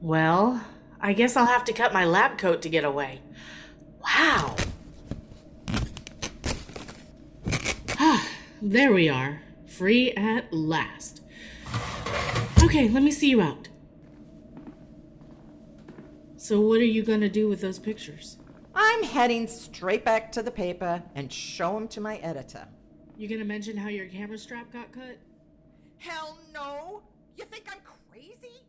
Well, 0.00 0.64
I 1.00 1.12
guess 1.12 1.36
I'll 1.36 1.46
have 1.46 1.64
to 1.64 1.72
cut 1.72 1.92
my 1.92 2.04
lab 2.04 2.38
coat 2.38 2.62
to 2.62 2.68
get 2.68 2.84
away. 2.84 3.20
Wow. 4.02 4.56
Ah, 7.98 8.28
there 8.62 8.92
we 8.92 9.08
are. 9.08 9.42
Free 9.76 10.12
at 10.12 10.52
last. 10.52 11.22
Okay, 12.62 12.88
let 12.88 13.02
me 13.02 13.10
see 13.10 13.28
you 13.28 13.40
out. 13.40 13.68
So, 16.36 16.60
what 16.60 16.80
are 16.80 16.84
you 16.84 17.02
gonna 17.02 17.28
do 17.28 17.48
with 17.48 17.60
those 17.60 17.80
pictures? 17.80 18.38
I'm 18.72 19.02
heading 19.02 19.48
straight 19.48 20.04
back 20.04 20.30
to 20.32 20.44
the 20.44 20.50
paper 20.52 21.02
and 21.16 21.32
show 21.32 21.74
them 21.74 21.88
to 21.88 22.00
my 22.00 22.18
editor. 22.18 22.68
You 23.16 23.26
gonna 23.26 23.44
mention 23.44 23.76
how 23.76 23.88
your 23.88 24.06
camera 24.06 24.38
strap 24.38 24.72
got 24.72 24.92
cut? 24.92 25.18
Hell 25.98 26.38
no! 26.52 27.02
You 27.36 27.44
think 27.44 27.64
I'm 27.68 27.80
crazy? 28.12 28.62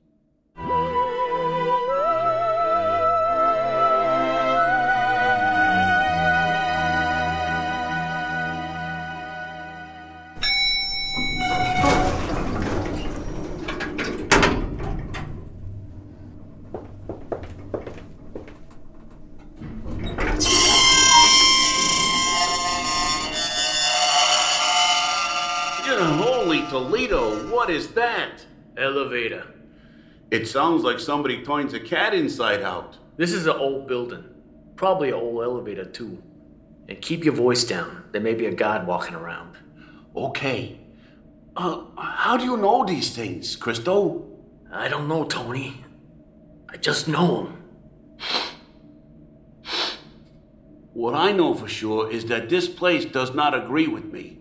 Holy 26.46 26.62
Toledo, 26.68 27.50
what 27.50 27.70
is 27.70 27.90
that? 27.94 28.46
Elevator. 28.78 29.48
It 30.32 30.48
sounds 30.48 30.84
like 30.84 31.00
somebody 31.00 31.44
turns 31.44 31.74
a 31.74 31.80
cat 31.80 32.14
inside 32.14 32.62
out. 32.62 32.98
This 33.18 33.34
is 33.34 33.48
an 33.48 33.56
old 33.58 33.88
building. 33.88 34.24
Probably 34.76 35.10
an 35.10 35.16
old 35.16 35.44
elevator, 35.44 35.86
too. 35.86 36.22
And 36.88 37.02
keep 37.02 37.26
your 37.26 37.34
voice 37.34 37.64
down. 37.64 38.04
There 38.12 38.22
may 38.22 38.36
be 38.36 38.46
a 38.46 38.54
guard 38.54 38.86
walking 38.86 39.16
around. 39.16 39.58
Okay. 40.16 40.80
Uh, 41.58 41.86
how 41.98 42.38
do 42.38 42.46
you 42.46 42.58
know 42.58 42.86
these 42.86 43.16
things, 43.16 43.56
Christo? 43.56 44.26
I 44.72 44.88
don't 44.88 45.08
know, 45.08 45.24
Tony. 45.26 45.85
I 46.70 46.78
just 46.78 47.08
know 47.08 47.46
him. 47.46 47.64
What 50.94 51.14
I 51.14 51.34
know 51.34 51.54
for 51.54 51.68
sure 51.68 52.10
is 52.10 52.26
that 52.28 52.50
this 52.50 52.70
place 52.70 53.06
does 53.06 53.34
not 53.34 53.54
agree 53.54 53.88
with 53.88 54.06
me. 54.06 54.40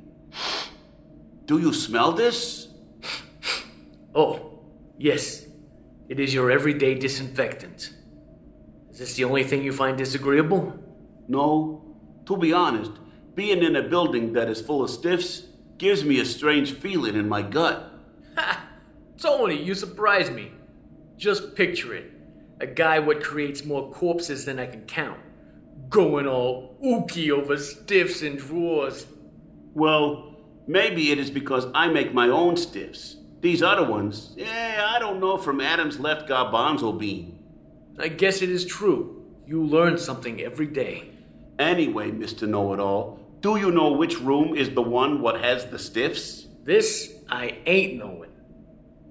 Do 1.47 1.59
you 1.59 1.73
smell 1.75 2.13
this? 2.13 2.69
Oh, 4.15 4.61
yes. 4.97 5.47
It 6.09 6.21
is 6.21 6.33
your 6.33 6.51
everyday 6.51 6.95
disinfectant. 6.95 7.93
Is 8.91 8.99
this 8.99 9.15
the 9.15 9.25
only 9.25 9.43
thing 9.43 9.65
you 9.65 9.73
find 9.73 9.99
disagreeable? 9.99 10.79
No. 11.27 11.97
To 12.27 12.37
be 12.37 12.53
honest, 12.53 12.93
being 13.35 13.63
in 13.63 13.75
a 13.75 13.83
building 13.83 14.33
that 14.35 14.49
is 14.49 14.61
full 14.61 14.85
of 14.85 14.91
stiffs 14.91 15.43
gives 15.77 16.05
me 16.05 16.21
a 16.21 16.25
strange 16.25 16.73
feeling 16.73 17.17
in 17.17 17.29
my 17.29 17.43
gut. 17.43 17.91
Ha! 18.37 18.69
Tony, 19.19 19.61
you 19.61 19.75
surprise 19.75 20.31
me. 20.31 20.53
Just 21.17 21.57
picture 21.57 21.95
it. 21.95 22.13
A 22.65 22.67
guy 22.67 22.99
what 22.99 23.23
creates 23.23 23.63
more 23.67 23.91
corpses 23.91 24.47
than 24.47 24.59
I 24.59 24.65
can 24.65 24.87
count. 24.87 25.21
Going 25.91 26.27
all 26.27 26.79
ooky 26.83 27.29
over 27.29 27.59
stiffs 27.59 28.23
and 28.23 28.39
drawers. 28.39 29.05
Well, 29.75 30.37
maybe 30.67 31.13
it 31.13 31.19
is 31.19 31.31
because 31.31 31.67
I 31.75 31.89
make 31.89 32.15
my 32.15 32.31
own 32.31 32.57
stiffs. 32.57 33.17
These 33.43 33.63
other 33.63 33.85
ones, 33.85 34.35
eh, 34.39 34.83
I 34.83 34.99
don't 34.99 35.21
know 35.21 35.37
from 35.37 35.61
Adam's 35.61 36.01
left 36.01 36.27
garbanzo 36.27 36.99
bean. 36.99 37.39
I 37.99 38.09
guess 38.09 38.41
it 38.41 38.49
is 38.49 38.65
true. 38.65 39.27
You 39.47 39.63
learn 39.63 39.99
something 39.99 40.41
every 40.41 40.67
day. 40.67 41.11
Anyway, 41.59 42.13
Mr. 42.13 42.49
Know 42.49 42.73
It 42.73 42.81
All, 42.81 43.21
do 43.43 43.57
you 43.57 43.73
know 43.73 43.93
which 43.93 44.21
room 44.21 44.57
is 44.57 44.71
the 44.71 44.81
one 44.81 45.21
what 45.21 45.43
has 45.43 45.67
the 45.67 45.79
stiffs? 45.79 46.47
This 46.63 47.13
I 47.29 47.59
ain't 47.67 47.99
knowing. 47.99 48.31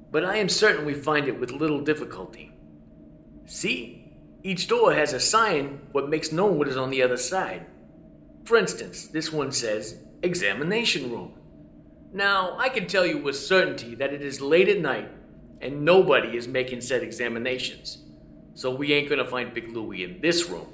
But 0.10 0.25
I 0.25 0.38
am 0.38 0.50
certain 0.50 0.88
we 0.88 0.95
find 0.95 1.27
it 1.27 1.39
with 1.39 1.51
little 1.51 1.81
difficulty. 1.81 2.52
See? 3.45 4.12
Each 4.43 4.67
door 4.67 4.93
has 4.93 5.13
a 5.13 5.19
sign 5.19 5.81
what 5.91 6.09
makes 6.09 6.31
known 6.31 6.57
what 6.57 6.67
is 6.67 6.77
on 6.77 6.89
the 6.89 7.01
other 7.01 7.17
side. 7.17 7.65
For 8.43 8.57
instance, 8.57 9.07
this 9.07 9.31
one 9.31 9.51
says 9.51 9.97
examination 10.21 11.12
room. 11.12 11.33
Now, 12.12 12.57
I 12.59 12.69
can 12.69 12.88
tell 12.88 13.05
you 13.05 13.17
with 13.17 13.38
certainty 13.38 13.95
that 13.95 14.13
it 14.13 14.21
is 14.21 14.41
late 14.41 14.69
at 14.69 14.79
night 14.79 15.09
and 15.62 15.85
nobody 15.85 16.35
is 16.38 16.47
making 16.47 16.81
said 16.81 17.03
examinations. 17.03 18.00
So 18.53 18.75
we 18.75 18.93
ain't 18.93 19.09
gonna 19.09 19.25
find 19.25 19.53
Big 19.53 19.69
Louie 19.69 20.03
in 20.03 20.19
this 20.21 20.50
room. 20.50 20.67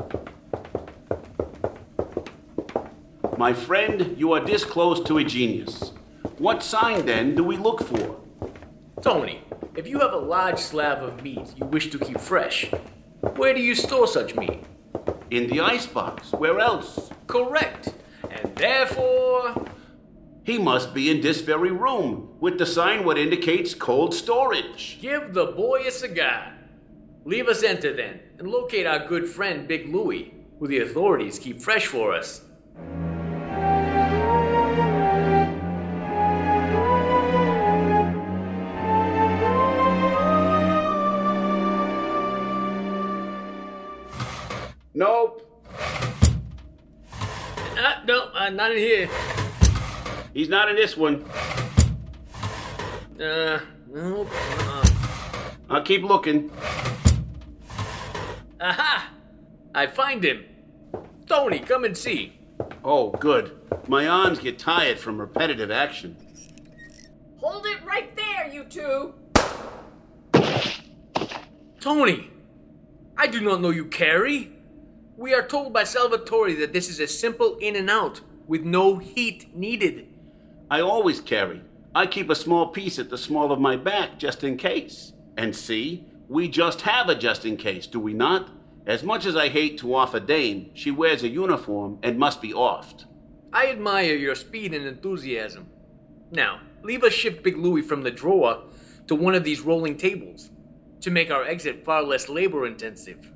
My 3.38 3.54
friend, 3.54 4.16
you 4.18 4.34
are 4.34 4.44
this 4.44 4.66
close 4.66 5.00
to 5.06 5.20
a 5.20 5.24
genius. 5.24 5.94
What 6.40 6.62
sign 6.62 7.06
then 7.06 7.36
do 7.36 7.44
we 7.44 7.56
look 7.56 7.82
for? 7.84 8.20
Tony, 9.02 9.44
if 9.76 9.88
you 9.88 10.00
have 10.00 10.14
a 10.14 10.18
large 10.18 10.60
slab 10.60 11.04
of 11.04 11.24
meat 11.24 11.54
you 11.58 11.66
wish 11.66 11.90
to 11.92 12.00
keep 12.00 12.20
fresh, 12.20 12.70
where 13.36 13.54
do 13.54 13.62
you 13.62 13.76
store 13.76 14.08
such 14.08 14.36
meat? 14.36 14.64
In 15.32 15.48
the 15.48 15.62
icebox. 15.62 16.32
Where 16.32 16.60
else? 16.60 17.12
Correct. 17.28 17.94
And 18.30 18.56
therefore. 18.56 19.66
He 20.44 20.58
must 20.58 20.94
be 20.94 21.12
in 21.12 21.22
this 21.22 21.42
very 21.42 21.72
room, 21.72 22.36
with 22.40 22.58
the 22.58 22.66
sign 22.66 23.06
what 23.06 23.20
indicates 23.20 23.76
cold 23.76 24.16
storage. 24.16 24.98
Give 25.00 25.34
the 25.34 25.48
boy 25.48 25.86
a 25.88 25.92
cigar. 25.92 26.54
Leave 27.26 27.48
us 27.48 27.62
enter 27.62 27.96
then, 27.96 28.20
and 28.40 28.48
locate 28.48 28.88
our 28.88 29.06
good 29.08 29.28
friend 29.28 29.68
Big 29.68 29.94
Louie, 29.94 30.34
who 30.58 30.68
the 30.68 30.80
authorities 30.80 31.38
keep 31.38 31.62
fresh 31.62 31.86
for 31.86 32.14
us. 32.14 32.42
Nope. 45.00 45.64
Uh, 47.10 48.02
no, 48.06 48.32
uh, 48.34 48.50
not 48.50 48.72
in 48.74 48.78
here. 48.78 49.10
He's 50.34 50.50
not 50.50 50.68
in 50.68 50.76
this 50.76 50.98
one. 50.98 51.24
Uh, 53.18 53.62
nope. 53.90 54.28
Uh, 54.30 54.90
I'll 55.70 55.84
keep 55.84 56.04
looking. 56.04 56.52
aha! 58.60 59.10
I 59.74 59.88
find 59.88 60.22
him. 60.22 60.44
Tony, 61.28 61.60
come 61.60 61.86
and 61.86 61.98
see. 61.98 62.38
Oh, 62.84 63.12
good. 63.12 63.58
My 63.88 64.06
arms 64.06 64.40
get 64.40 64.60
tired 64.60 65.00
from 65.00 65.18
repetitive 65.18 65.72
action. 65.72 66.18
Hold 67.38 67.66
it 67.68 67.86
right 67.86 68.14
there, 68.18 68.54
you 68.54 68.66
two! 68.66 69.14
Tony! 71.80 72.32
I 73.18 73.28
do 73.28 73.40
not 73.40 73.62
know 73.62 73.70
you 73.70 73.86
carry. 73.86 74.59
We 75.20 75.34
are 75.34 75.46
told 75.46 75.74
by 75.74 75.84
Salvatore 75.84 76.54
that 76.54 76.72
this 76.72 76.90
is 76.90 77.02
a 77.02 77.06
simple 77.06 77.58
in 77.58 77.76
and 77.76 77.90
out, 77.90 78.22
with 78.48 78.64
no 78.64 78.96
heat 78.96 79.54
needed. 79.54 80.08
I 80.72 80.80
always 80.80 81.20
carry. 81.20 81.62
I 81.94 82.06
keep 82.06 82.30
a 82.30 82.36
small 82.36 82.68
piece 82.68 82.98
at 82.98 83.10
the 83.10 83.18
small 83.18 83.52
of 83.52 83.60
my 83.60 83.76
back 83.76 84.18
just 84.18 84.46
in 84.46 84.56
case. 84.56 85.12
And 85.36 85.54
see, 85.54 86.06
we 86.30 86.48
just 86.48 86.84
have 86.84 87.10
a 87.10 87.16
just 87.16 87.44
in 87.44 87.58
case, 87.58 87.86
do 87.86 88.00
we 88.00 88.14
not? 88.14 88.50
As 88.88 89.04
much 89.04 89.26
as 89.26 89.36
I 89.36 89.50
hate 89.50 89.78
to 89.80 89.94
off 89.94 90.14
a 90.14 90.22
dame, 90.22 90.72
she 90.74 90.90
wears 90.90 91.22
a 91.22 91.28
uniform 91.28 92.00
and 92.02 92.18
must 92.18 92.42
be 92.42 92.54
offed. 92.54 93.04
I 93.52 93.68
admire 93.68 94.16
your 94.16 94.36
speed 94.36 94.74
and 94.74 94.88
enthusiasm. 94.88 95.68
Now, 96.32 96.62
leave 96.82 97.04
us 97.04 97.12
shift 97.12 97.44
Big 97.44 97.58
Louie 97.58 97.82
from 97.82 98.04
the 98.04 98.12
drawer 98.12 98.64
to 99.08 99.16
one 99.16 99.36
of 99.36 99.44
these 99.44 99.60
rolling 99.60 99.98
tables 99.98 100.50
to 101.02 101.12
make 101.12 101.30
our 101.30 101.44
exit 101.44 101.84
far 101.84 102.04
less 102.04 102.30
labor 102.30 102.66
intensive. 102.66 103.34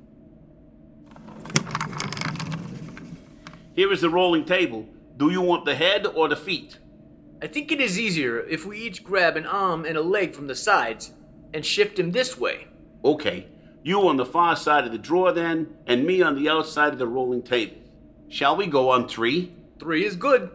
Here 3.74 3.92
is 3.92 4.00
the 4.00 4.10
rolling 4.10 4.44
table. 4.44 4.86
Do 5.16 5.30
you 5.30 5.40
want 5.40 5.64
the 5.64 5.74
head 5.74 6.06
or 6.06 6.28
the 6.28 6.36
feet? 6.36 6.78
I 7.42 7.48
think 7.48 7.72
it 7.72 7.80
is 7.80 7.98
easier 7.98 8.40
if 8.40 8.64
we 8.64 8.78
each 8.78 9.02
grab 9.02 9.36
an 9.36 9.46
arm 9.46 9.84
and 9.84 9.96
a 9.96 10.02
leg 10.02 10.34
from 10.34 10.46
the 10.46 10.54
sides 10.54 11.12
and 11.52 11.66
shift 11.66 11.98
him 11.98 12.12
this 12.12 12.38
way. 12.38 12.68
Okay. 13.04 13.48
You 13.82 14.08
on 14.08 14.16
the 14.16 14.24
far 14.24 14.56
side 14.56 14.84
of 14.84 14.92
the 14.92 14.98
drawer 14.98 15.32
then, 15.32 15.74
and 15.86 16.06
me 16.06 16.22
on 16.22 16.36
the 16.36 16.48
outside 16.48 16.92
of 16.92 16.98
the 16.98 17.06
rolling 17.06 17.42
table. 17.42 17.76
Shall 18.28 18.56
we 18.56 18.66
go 18.66 18.90
on 18.90 19.08
three? 19.08 19.52
Three 19.78 20.06
is 20.06 20.16
good. 20.16 20.50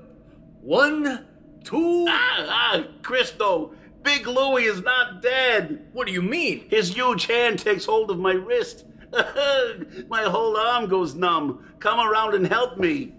One, 0.61 1.27
two. 1.63 2.05
Ah, 2.09 2.45
ah, 2.47 2.83
Christo! 3.03 3.73
Big 4.01 4.25
Louie 4.25 4.63
is 4.63 4.81
not 4.81 5.21
dead! 5.21 5.87
What 5.93 6.07
do 6.07 6.13
you 6.13 6.21
mean? 6.21 6.67
His 6.69 6.95
huge 6.95 7.27
hand 7.27 7.59
takes 7.59 7.85
hold 7.85 8.09
of 8.09 8.17
my 8.17 8.31
wrist. 8.31 8.85
my 10.09 10.23
whole 10.23 10.55
arm 10.57 10.87
goes 10.87 11.15
numb. 11.15 11.73
Come 11.79 11.99
around 11.99 12.35
and 12.35 12.47
help 12.47 12.77
me. 12.77 13.13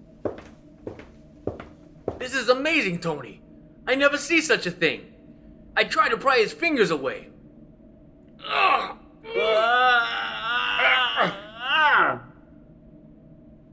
This 2.19 2.35
is 2.35 2.49
amazing, 2.49 3.01
Tony. 3.01 3.43
I 3.87 3.95
never 3.95 4.17
see 4.17 4.41
such 4.41 4.67
a 4.67 4.71
thing. 4.71 5.07
I 5.77 5.85
try 5.85 6.09
to 6.09 6.17
pry 6.17 6.39
his 6.39 6.53
fingers 6.53 6.91
away. 6.91 7.29
Ugh. 8.47 8.97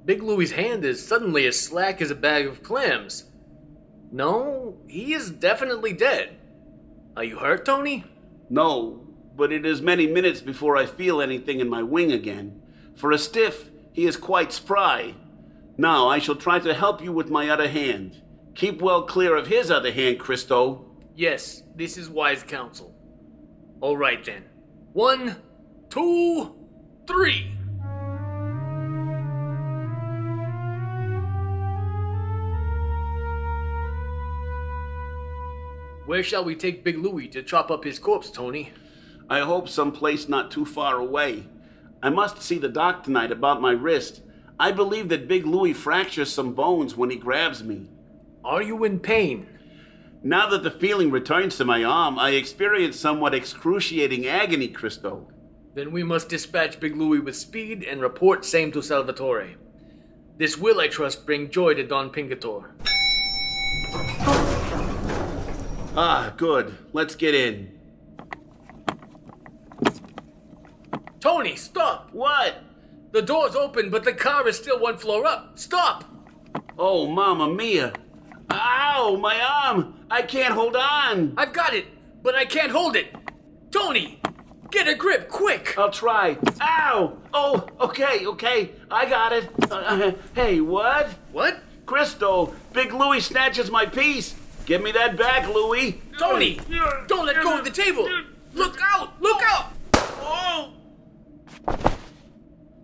Big 0.06 0.24
Louie's 0.24 0.54
hand 0.54 0.86
is 0.86 1.06
suddenly 1.06 1.46
as 1.48 1.60
slack 1.60 2.02
as 2.02 2.12
a 2.12 2.16
bag 2.16 2.48
of 2.48 2.64
clams. 2.64 3.26
No, 4.10 4.78
he 4.88 5.14
is 5.14 5.30
definitely 5.30 5.92
dead. 5.92 6.38
Are 7.18 7.26
you 7.26 7.38
hurt, 7.38 7.66
Tony? 7.66 8.06
No, 8.50 9.07
but 9.38 9.52
it 9.52 9.66
is 9.66 9.82
many 9.82 10.08
minutes 10.08 10.42
before 10.42 10.76
I 10.76 10.88
feel 10.88 11.22
anything 11.22 11.60
in 11.60 11.70
my 11.70 11.84
wing 11.84 12.12
again. 12.12 12.62
For 12.96 13.12
a 13.12 13.18
stiff, 13.20 13.70
he 13.94 14.06
is 14.06 14.18
quite 14.18 14.52
spry. 14.52 15.14
Now 15.78 16.08
I 16.08 16.18
shall 16.18 16.36
try 16.36 16.58
to 16.60 16.74
help 16.74 17.04
you 17.04 17.14
with 17.14 17.30
my 17.30 17.48
other 17.50 17.70
hand. 17.70 18.22
Keep 18.56 18.82
well 18.82 19.04
clear 19.04 19.36
of 19.36 19.48
his 19.48 19.70
other 19.70 19.92
hand, 19.92 20.20
Christo. 20.20 20.86
Yes, 21.16 21.62
this 21.76 21.98
is 21.98 22.10
wise 22.10 22.42
counsel. 22.42 22.96
All 23.80 23.96
right 23.96 24.24
then. 24.26 24.46
One, 24.94 25.36
two, 25.90 26.56
three. 27.06 27.54
Where 36.08 36.24
shall 36.24 36.44
we 36.44 36.56
take 36.56 36.84
Big 36.84 36.98
Louie 36.98 37.28
to 37.28 37.44
chop 37.44 37.70
up 37.70 37.84
his 37.84 38.00
corpse, 38.00 38.32
Tony? 38.32 38.72
I 39.30 39.42
hope 39.42 39.68
some 39.68 39.92
place 39.92 40.30
not 40.30 40.52
too 40.52 40.66
far 40.66 40.98
away. 40.98 41.48
I 42.02 42.10
must 42.10 42.42
see 42.42 42.58
the 42.58 42.70
doc 42.70 43.04
tonight 43.04 43.32
about 43.32 43.62
my 43.62 43.72
wrist. 43.72 44.22
I 44.60 44.72
believe 44.72 45.10
that 45.10 45.28
Big 45.28 45.46
Louie 45.46 45.74
fractures 45.74 46.32
some 46.32 46.54
bones 46.54 46.96
when 46.96 47.10
he 47.10 47.18
grabs 47.18 47.64
me. 47.64 47.90
Are 48.46 48.62
you 48.62 48.84
in 48.86 49.00
pain? 49.00 49.48
Now 50.24 50.50
that 50.50 50.64
the 50.64 50.72
feeling 50.72 51.12
returns 51.12 51.58
to 51.58 51.66
my 51.66 51.84
arm, 51.84 52.18
I 52.18 52.32
experience 52.32 52.98
somewhat 52.98 53.34
excruciating 53.34 54.26
agony, 54.26 54.70
Christo. 54.70 55.28
Then 55.76 55.92
we 55.92 56.04
must 56.04 56.30
dispatch 56.30 56.80
Big 56.80 56.96
Louie 56.96 57.20
with 57.20 57.36
speed 57.36 57.84
and 57.84 58.02
report 58.02 58.46
same 58.46 58.72
to 58.72 58.82
Salvatore. 58.82 59.56
This 60.38 60.58
will, 60.58 60.80
I 60.80 60.88
trust, 60.88 61.26
bring 61.26 61.50
joy 61.50 61.74
to 61.74 61.84
Don 61.84 62.10
Pingator. 62.12 62.72
Ah, 65.96 66.34
good. 66.38 66.78
Let's 66.94 67.16
get 67.16 67.36
in. 67.36 67.77
Tony, 71.20 71.56
stop! 71.56 72.10
What? 72.12 72.64
The 73.12 73.22
door's 73.22 73.56
open, 73.56 73.90
but 73.90 74.04
the 74.04 74.14
car 74.14 74.48
is 74.48 74.58
still 74.58 74.80
one 74.80 74.98
floor 74.98 75.26
up. 75.26 75.58
Stop! 75.58 76.04
Oh, 76.78 77.08
Mamma 77.08 77.52
Mia. 77.52 77.94
Ow, 78.52 79.18
my 79.20 79.40
arm! 79.40 79.96
I 80.12 80.22
can't 80.22 80.54
hold 80.54 80.76
on! 80.76 81.34
I've 81.36 81.54
got 81.54 81.74
it, 81.74 81.86
but 82.22 82.36
I 82.36 82.46
can't 82.46 82.72
hold 82.72 82.96
it! 82.96 83.14
Tony! 83.72 84.22
Get 84.70 84.88
a 84.88 84.96
grip, 84.96 85.30
quick! 85.30 85.76
I'll 85.78 85.92
try. 85.92 86.38
Ow! 86.62 87.18
Oh, 87.34 87.68
okay, 87.80 88.26
okay. 88.26 88.72
I 88.92 89.10
got 89.10 89.34
it. 89.34 89.50
Uh, 89.72 90.12
hey, 90.36 90.62
what? 90.62 91.10
What? 91.32 91.62
Christo, 91.86 92.54
Big 92.74 92.94
Louie 92.94 93.22
snatches 93.22 93.72
my 93.72 93.86
piece. 93.86 94.36
Give 94.66 94.82
me 94.84 94.92
that 94.92 95.18
back, 95.18 95.48
Louie. 95.48 96.02
Tony! 96.20 96.60
Don't 97.08 97.26
let 97.26 97.42
go 97.42 97.58
of 97.58 97.66
the 97.66 97.72
table! 97.72 98.08
Look 98.54 98.78
out! 98.84 99.20
Look 99.22 99.42
out! 99.44 99.72
Oh! 100.20 100.74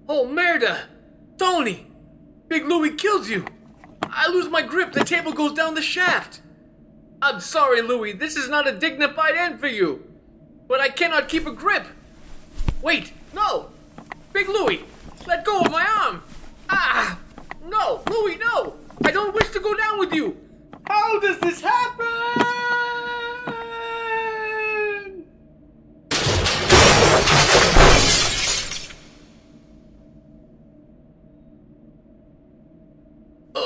Oh, 0.07 0.27
merda! 0.27 0.81
Tony! 1.37 1.87
Big 2.49 2.65
Louie 2.65 2.95
kills 2.95 3.29
you! 3.29 3.45
I 4.03 4.27
lose 4.27 4.49
my 4.49 4.61
grip, 4.61 4.91
the 4.91 5.05
table 5.05 5.31
goes 5.31 5.53
down 5.53 5.75
the 5.75 5.81
shaft! 5.81 6.41
I'm 7.21 7.39
sorry, 7.39 7.81
Louie, 7.81 8.11
this 8.11 8.35
is 8.35 8.49
not 8.49 8.67
a 8.67 8.77
dignified 8.77 9.35
end 9.35 9.61
for 9.61 9.67
you! 9.67 10.03
But 10.67 10.81
I 10.81 10.89
cannot 10.89 11.29
keep 11.29 11.47
a 11.47 11.51
grip! 11.51 11.87
Wait, 12.81 13.13
no! 13.33 13.69
Big 14.33 14.49
Louie, 14.49 14.83
let 15.25 15.45
go 15.45 15.61
of 15.61 15.71
my 15.71 15.85
arm! 15.85 16.21
Ah! 16.69 17.17
No, 17.65 18.03
Louie, 18.09 18.35
no! 18.35 18.75
I 19.05 19.11
don't 19.11 19.33
wish 19.33 19.49
to 19.51 19.59
go 19.61 19.73
down 19.73 19.99
with 19.99 20.13
you! 20.13 20.35
How 20.85 21.19
does 21.21 21.39
this 21.39 21.61
happen? 21.61 22.52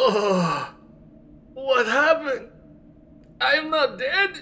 Oh, 0.10 0.74
what 1.54 1.86
happened? 1.86 2.48
I 3.42 3.56
am 3.56 3.70
not 3.70 4.00
dead. 4.00 4.40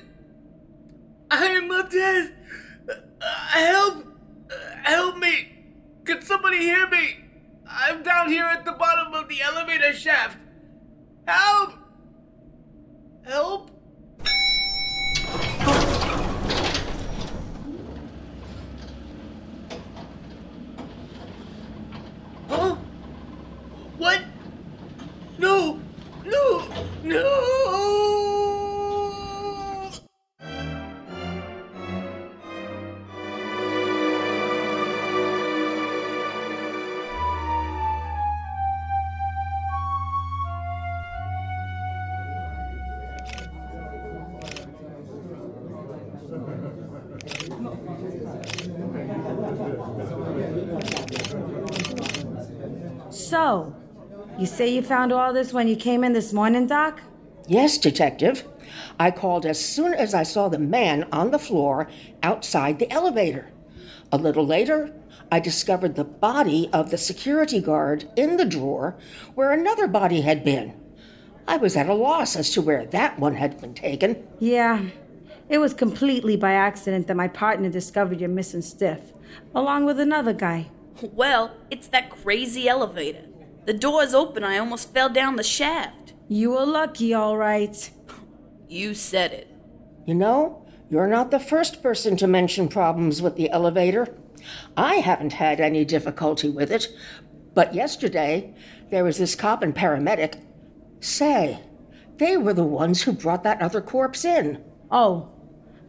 I 1.32 1.46
am 1.48 1.68
not 1.68 1.90
dead. 1.90 2.36
Uh, 2.88 3.26
help! 3.48 4.06
Uh, 4.52 4.54
help 4.84 5.18
me! 5.18 5.64
Can 6.04 6.22
somebody 6.22 6.60
hear 6.60 6.88
me? 6.88 7.18
I'm 7.68 8.04
down 8.04 8.30
here 8.30 8.46
at 8.46 8.64
the 8.64 8.74
bottom 8.74 9.16
of 9.16 9.28
the 9.28 9.42
elevator 9.42 9.92
shaft. 9.94 10.38
Help! 11.26 11.74
Help! 13.24 13.72
So, 53.36 53.76
you 54.40 54.46
say 54.46 54.70
you 54.70 54.82
found 54.82 55.12
all 55.12 55.34
this 55.34 55.52
when 55.52 55.68
you 55.68 55.76
came 55.76 56.06
in 56.06 56.14
this 56.14 56.32
morning, 56.32 56.68
Doc? 56.68 57.02
Yes, 57.50 57.78
Detective. 57.78 58.46
I 58.98 59.12
called 59.12 59.46
as 59.46 59.60
soon 59.60 59.94
as 59.94 60.14
I 60.14 60.24
saw 60.24 60.48
the 60.48 60.58
man 60.58 61.06
on 61.12 61.32
the 61.32 61.38
floor 61.38 61.90
outside 62.24 62.80
the 62.80 62.90
elevator. 62.90 63.52
A 64.14 64.18
little 64.18 64.46
later, 64.46 64.94
I 65.34 65.42
discovered 65.42 65.96
the 65.96 66.06
body 66.06 66.70
of 66.72 66.92
the 66.92 66.98
security 66.98 67.60
guard 67.60 68.10
in 68.16 68.38
the 68.38 68.46
drawer 68.46 68.96
where 69.34 69.52
another 69.52 69.88
body 69.88 70.22
had 70.22 70.46
been. 70.46 70.74
I 71.46 71.58
was 71.58 71.76
at 71.76 71.90
a 71.90 71.94
loss 71.94 72.38
as 72.38 72.52
to 72.52 72.62
where 72.62 72.86
that 72.86 73.20
one 73.20 73.36
had 73.36 73.60
been 73.60 73.74
taken. 73.74 74.26
Yeah. 74.40 74.82
It 75.50 75.58
was 75.58 75.74
completely 75.74 76.38
by 76.38 76.54
accident 76.54 77.08
that 77.08 77.18
my 77.18 77.28
partner 77.28 77.70
discovered 77.70 78.22
your 78.22 78.30
missing 78.30 78.62
stiff, 78.62 79.12
along 79.54 79.84
with 79.84 80.00
another 80.00 80.32
guy. 80.32 80.68
Well, 81.02 81.56
it's 81.70 81.88
that 81.88 82.10
crazy 82.10 82.68
elevator. 82.68 83.26
The 83.66 83.74
door's 83.74 84.14
open. 84.14 84.44
I 84.44 84.58
almost 84.58 84.94
fell 84.94 85.10
down 85.10 85.36
the 85.36 85.44
shaft. 85.44 86.14
You 86.28 86.52
were 86.52 86.66
lucky, 86.66 87.14
all 87.14 87.38
right. 87.38 87.90
You 88.70 88.94
said 88.94 89.32
it. 89.32 89.52
You 90.06 90.14
know, 90.14 90.66
you're 90.90 91.08
not 91.08 91.32
the 91.32 91.40
first 91.40 91.82
person 91.84 92.16
to 92.18 92.28
mention 92.28 92.68
problems 92.68 93.22
with 93.22 93.36
the 93.36 93.50
elevator. 93.50 94.16
I 94.78 94.96
haven't 94.96 95.34
had 95.34 95.60
any 95.60 95.84
difficulty 95.86 96.50
with 96.50 96.72
it, 96.72 96.88
but 97.54 97.74
yesterday 97.74 98.54
there 98.92 99.04
was 99.04 99.18
this 99.18 99.36
cop 99.36 99.64
and 99.64 99.76
paramedic. 99.76 100.42
Say, 101.00 101.60
they 102.18 102.38
were 102.38 102.54
the 102.54 102.64
ones 102.64 103.02
who 103.02 103.12
brought 103.12 103.44
that 103.44 103.62
other 103.62 103.82
corpse 103.82 104.24
in. 104.24 104.64
Oh, 104.92 105.30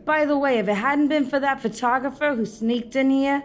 by 0.05 0.25
the 0.25 0.38
way, 0.38 0.59
if 0.59 0.69
it 0.69 0.75
hadn't 0.75 1.09
been 1.09 1.29
for 1.29 1.40
that 1.40 1.61
photographer 1.61 2.35
who 2.35 2.47
sneaked 2.47 2.97
in 2.97 3.11
here, 3.11 3.42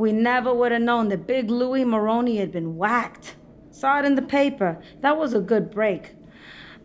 we 0.00 0.12
never 0.12 0.52
would 0.52 0.72
have 0.72 0.80
known 0.80 1.08
that 1.10 1.26
Big 1.26 1.50
Louis 1.50 1.84
Maroney 1.84 2.38
had 2.38 2.50
been 2.50 2.76
whacked. 2.76 3.36
Saw 3.70 3.98
it 3.98 4.06
in 4.06 4.14
the 4.14 4.22
paper. 4.22 4.82
That 5.02 5.18
was 5.18 5.34
a 5.34 5.40
good 5.40 5.70
break. 5.70 6.14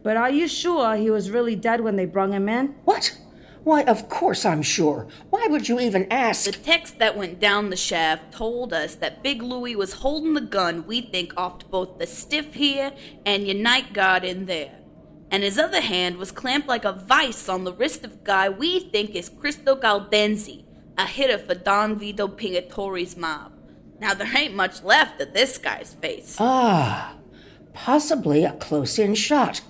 But 0.03 0.17
are 0.17 0.29
you 0.29 0.47
sure 0.47 0.95
he 0.95 1.09
was 1.09 1.31
really 1.31 1.55
dead 1.55 1.81
when 1.81 1.95
they 1.95 2.05
brung 2.05 2.33
him 2.33 2.49
in? 2.49 2.75
What? 2.83 3.17
Why, 3.63 3.83
of 3.83 4.09
course 4.09 4.45
I'm 4.45 4.61
sure. 4.61 5.07
Why 5.29 5.47
would 5.49 5.67
you 5.67 5.79
even 5.79 6.11
ask? 6.11 6.43
The 6.43 6.51
text 6.51 6.99
that 6.99 7.17
went 7.17 7.39
down 7.39 7.69
the 7.69 7.77
shaft 7.77 8.33
told 8.33 8.73
us 8.73 8.95
that 8.95 9.23
Big 9.23 9.41
Louie 9.41 9.75
was 9.75 9.93
holding 9.93 10.33
the 10.33 10.41
gun 10.41 10.85
we 10.85 11.01
think 11.01 11.33
off 11.37 11.59
to 11.59 11.65
both 11.65 11.97
the 11.97 12.05
stiff 12.05 12.53
here 12.53 12.91
and 13.25 13.47
your 13.47 13.55
night 13.55 13.93
guard 13.93 14.23
in 14.25 14.45
there. 14.45 14.75
And 15.31 15.41
his 15.41 15.57
other 15.57 15.81
hand 15.81 16.17
was 16.17 16.31
clamped 16.31 16.67
like 16.67 16.85
a 16.85 16.91
vice 16.91 17.49
on 17.49 17.63
the 17.63 17.73
wrist 17.73 18.03
of 18.03 18.13
a 18.13 18.23
guy 18.23 18.49
we 18.49 18.81
think 18.81 19.15
is 19.15 19.29
Christo 19.29 19.75
Galdenzi, 19.75 20.64
a 20.97 21.05
hitter 21.05 21.37
for 21.37 21.55
Don 21.55 21.97
Vito 21.97 22.27
Pingatori's 22.27 23.17
mob. 23.17 23.51
Now 23.99 24.13
there 24.13 24.35
ain't 24.35 24.55
much 24.55 24.83
left 24.83 25.21
of 25.21 25.33
this 25.33 25.57
guy's 25.57 25.93
face. 25.93 26.37
Ah, 26.39 27.15
possibly 27.73 28.43
a 28.43 28.53
close 28.53 28.99
in 28.99 29.15
shot 29.15 29.61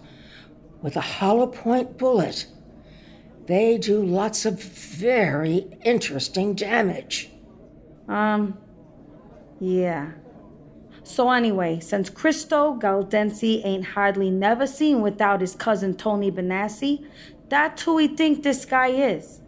with 0.81 0.95
a 0.95 1.01
hollow 1.01 1.47
point 1.47 1.97
bullet. 1.97 2.47
They 3.47 3.77
do 3.77 4.03
lots 4.03 4.45
of 4.45 4.61
very 4.61 5.67
interesting 5.83 6.55
damage. 6.55 7.29
Um, 8.07 8.57
yeah. 9.59 10.11
So 11.03 11.29
anyway, 11.29 11.79
since 11.79 12.09
Christo 12.09 12.79
Galdenzi 12.79 13.63
ain't 13.63 13.85
hardly 13.85 14.31
never 14.31 14.65
seen 14.65 15.01
without 15.01 15.41
his 15.41 15.55
cousin 15.55 15.95
Tony 15.95 16.31
Benassi, 16.31 17.05
that's 17.47 17.83
who 17.83 17.95
we 17.95 18.07
think 18.07 18.41
this 18.41 18.65
guy 18.65 18.87
is. 18.87 19.41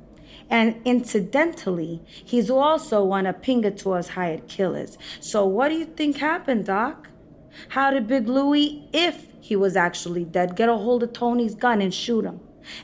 And 0.50 0.82
incidentally, 0.86 2.02
he's 2.06 2.50
also 2.50 3.04
one 3.04 3.26
of 3.26 3.42
Pingator's 3.42 4.10
hired 4.10 4.48
killers. 4.48 4.98
So 5.20 5.46
what 5.46 5.70
do 5.70 5.76
you 5.76 5.86
think 5.86 6.18
happened, 6.18 6.66
Doc? 6.66 7.10
How 7.70 7.92
did 7.92 8.08
Big 8.08 8.28
Louie, 8.28 8.88
if 8.94 9.28
he 9.42 9.56
was 9.56 9.76
actually 9.76 10.24
dead, 10.26 10.56
get 10.56 10.70
a 10.70 10.76
hold 10.76 11.04
of 11.04 11.14
Tony's 11.14 11.56
gun 11.56 11.82
and 11.82 11.94
shoot 11.94 12.26
him? 12.26 12.40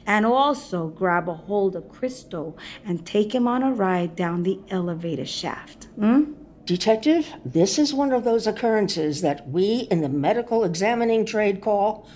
And 0.05 0.25
also 0.25 0.87
grab 0.87 1.27
a 1.27 1.33
hold 1.33 1.75
of 1.75 1.89
Christo 1.89 2.55
and 2.85 3.05
take 3.05 3.35
him 3.35 3.47
on 3.47 3.63
a 3.63 3.71
ride 3.71 4.15
down 4.15 4.43
the 4.43 4.59
elevator 4.69 5.25
shaft. 5.25 5.85
Hmm? 5.95 6.33
Detective, 6.65 7.27
this 7.43 7.77
is 7.77 7.93
one 7.93 8.13
of 8.13 8.23
those 8.23 8.47
occurrences 8.47 9.19
that 9.21 9.49
we 9.49 9.87
in 9.91 9.99
the 9.99 10.07
medical 10.07 10.63
examining 10.63 11.25
trade 11.25 11.59
call 11.61 12.07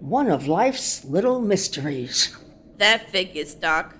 one 0.00 0.28
of 0.28 0.48
life's 0.48 1.04
little 1.04 1.40
mysteries. 1.40 2.36
That 2.78 3.08
figures, 3.10 3.54
Doc. 3.54 3.96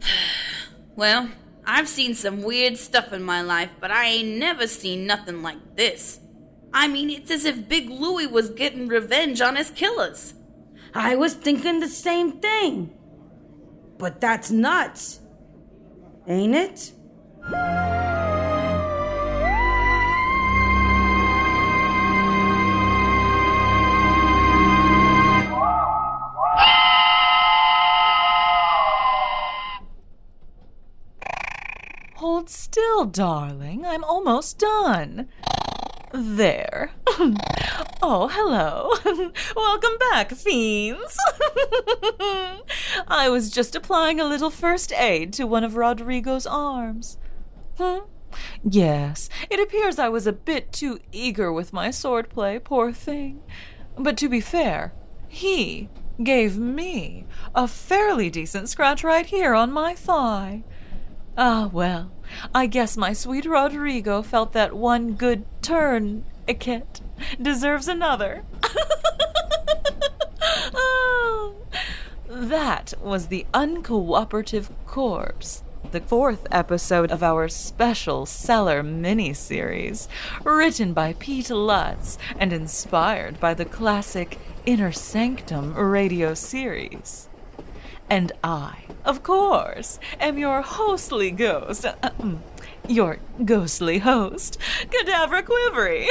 well, 0.96 1.30
I've 1.64 1.88
seen 1.88 2.14
some 2.14 2.42
weird 2.42 2.76
stuff 2.76 3.12
in 3.12 3.22
my 3.22 3.42
life, 3.42 3.70
but 3.80 3.90
I 3.90 4.06
ain't 4.06 4.38
never 4.38 4.66
seen 4.66 5.06
nothing 5.06 5.42
like 5.42 5.76
this. 5.76 6.20
I 6.72 6.88
mean, 6.88 7.10
it's 7.10 7.30
as 7.30 7.44
if 7.44 7.68
Big 7.68 7.90
Louie 7.90 8.26
was 8.26 8.50
getting 8.50 8.88
revenge 8.88 9.40
on 9.40 9.56
his 9.56 9.70
killers. 9.70 10.34
I 10.94 11.16
was 11.16 11.34
thinking 11.34 11.80
the 11.80 11.88
same 11.88 12.40
thing. 12.40 12.96
But 13.98 14.20
that's 14.20 14.50
nuts. 14.50 15.20
Ain't 16.26 16.54
it? 16.54 16.92
Still, 33.00 33.06
darling. 33.06 33.86
I'm 33.86 34.04
almost 34.04 34.58
done. 34.58 35.30
There. 36.12 36.92
oh, 38.02 38.28
hello. 38.30 38.92
Welcome 39.56 39.96
back, 40.10 40.32
fiends. 40.32 41.16
I 43.08 43.30
was 43.30 43.48
just 43.48 43.74
applying 43.74 44.20
a 44.20 44.26
little 44.26 44.50
first 44.50 44.92
aid 44.92 45.32
to 45.32 45.46
one 45.46 45.64
of 45.64 45.76
Rodrigo's 45.76 46.46
arms. 46.46 47.16
Hmm? 47.78 48.00
Yes, 48.62 49.30
it 49.48 49.58
appears 49.58 49.98
I 49.98 50.10
was 50.10 50.26
a 50.26 50.32
bit 50.32 50.70
too 50.70 50.98
eager 51.10 51.50
with 51.50 51.72
my 51.72 51.88
swordplay, 51.88 52.62
poor 52.62 52.92
thing. 52.92 53.40
But 53.96 54.18
to 54.18 54.28
be 54.28 54.42
fair, 54.42 54.92
he 55.26 55.88
gave 56.22 56.58
me 56.58 57.24
a 57.54 57.66
fairly 57.66 58.28
decent 58.28 58.68
scratch 58.68 59.02
right 59.02 59.24
here 59.24 59.54
on 59.54 59.72
my 59.72 59.94
thigh. 59.94 60.64
Ah, 61.38 61.70
well, 61.72 62.12
I 62.54 62.66
guess 62.66 62.96
my 62.96 63.12
sweet 63.12 63.44
Rodrigo 63.46 64.22
felt 64.22 64.52
that 64.52 64.74
one 64.74 65.14
good 65.14 65.44
turn, 65.62 66.24
a 66.48 66.54
Iket, 66.54 67.00
deserves 67.40 67.88
another. 67.88 68.44
oh, 70.74 71.56
that 72.28 72.94
was 73.00 73.26
the 73.26 73.46
uncooperative 73.54 74.68
corpse. 74.86 75.62
The 75.92 76.00
fourth 76.00 76.46
episode 76.52 77.10
of 77.10 77.22
our 77.22 77.48
special 77.48 78.26
Cellar 78.26 78.82
miniseries, 78.82 80.06
written 80.44 80.92
by 80.92 81.14
Pete 81.14 81.50
Lutz 81.50 82.16
and 82.38 82.52
inspired 82.52 83.40
by 83.40 83.54
the 83.54 83.64
classic 83.64 84.38
Inner 84.66 84.92
Sanctum 84.92 85.74
radio 85.74 86.34
series. 86.34 87.29
And 88.10 88.32
I, 88.42 88.82
of 89.04 89.22
course, 89.22 90.00
am 90.18 90.36
your 90.36 90.62
hostly 90.62 91.30
ghost. 91.30 91.84
Uh, 91.86 91.92
mm, 92.18 92.38
your 92.88 93.18
ghostly 93.44 94.00
host, 94.00 94.58
Cadavra 94.90 95.44
Quivery. 95.44 96.08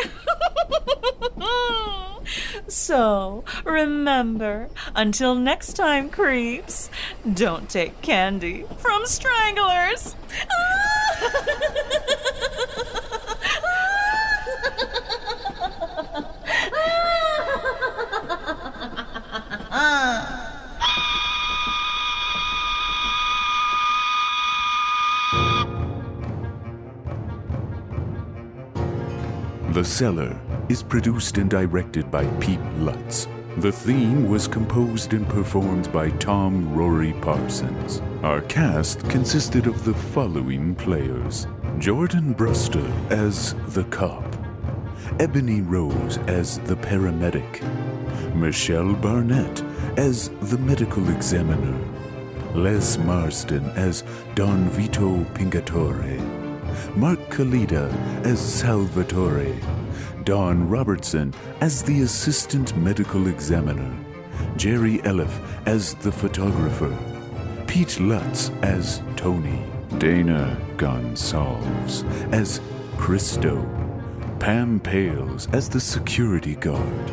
so, 2.69 3.43
remember, 3.65 4.69
until 4.95 5.35
next 5.35 5.73
time, 5.73 6.09
creeps, 6.09 6.89
don't 7.33 7.69
take 7.69 8.01
candy 8.01 8.65
from 8.77 9.05
stranglers. 9.05 10.15
The 29.79 29.85
Cellar 29.85 30.37
is 30.67 30.83
produced 30.83 31.37
and 31.37 31.49
directed 31.49 32.11
by 32.11 32.25
Pete 32.41 32.59
Lutz. 32.79 33.29
The 33.59 33.71
theme 33.71 34.27
was 34.27 34.45
composed 34.45 35.13
and 35.13 35.25
performed 35.29 35.89
by 35.93 36.09
Tom 36.09 36.75
Rory 36.75 37.13
Parsons. 37.21 38.01
Our 38.21 38.41
cast 38.41 39.07
consisted 39.07 39.67
of 39.67 39.85
the 39.85 39.93
following 39.93 40.75
players 40.75 41.47
Jordan 41.77 42.35
Bruster 42.35 42.85
as 43.09 43.53
the 43.73 43.85
cop, 43.85 44.25
Ebony 45.17 45.61
Rose 45.61 46.17
as 46.27 46.57
the 46.59 46.75
paramedic, 46.75 47.63
Michelle 48.35 48.95
Barnett 48.95 49.63
as 49.95 50.27
the 50.49 50.57
medical 50.57 51.07
examiner, 51.07 51.79
Les 52.53 52.97
Marston 52.97 53.63
as 53.77 54.03
Don 54.35 54.69
Vito 54.71 55.23
Pingatore, 55.35 56.38
Mark 56.95 57.19
Kalida 57.29 57.91
as 58.25 58.39
Salvatore, 58.39 59.55
Don 60.23 60.67
Robertson 60.67 61.33
as 61.61 61.83
the 61.83 62.01
assistant 62.01 62.75
medical 62.77 63.27
examiner, 63.27 63.95
Jerry 64.57 64.99
Eliff 64.99 65.39
as 65.65 65.95
the 65.95 66.11
photographer, 66.11 66.95
Pete 67.67 67.99
Lutz 67.99 68.49
as 68.61 69.01
Tony, 69.15 69.63
Dana 69.97 70.57
Gonsalves 70.77 72.03
as 72.33 72.61
Christo, 72.97 73.63
Pam 74.39 74.79
Pales 74.79 75.47
as 75.53 75.69
the 75.69 75.79
security 75.79 76.55
guard, 76.55 77.11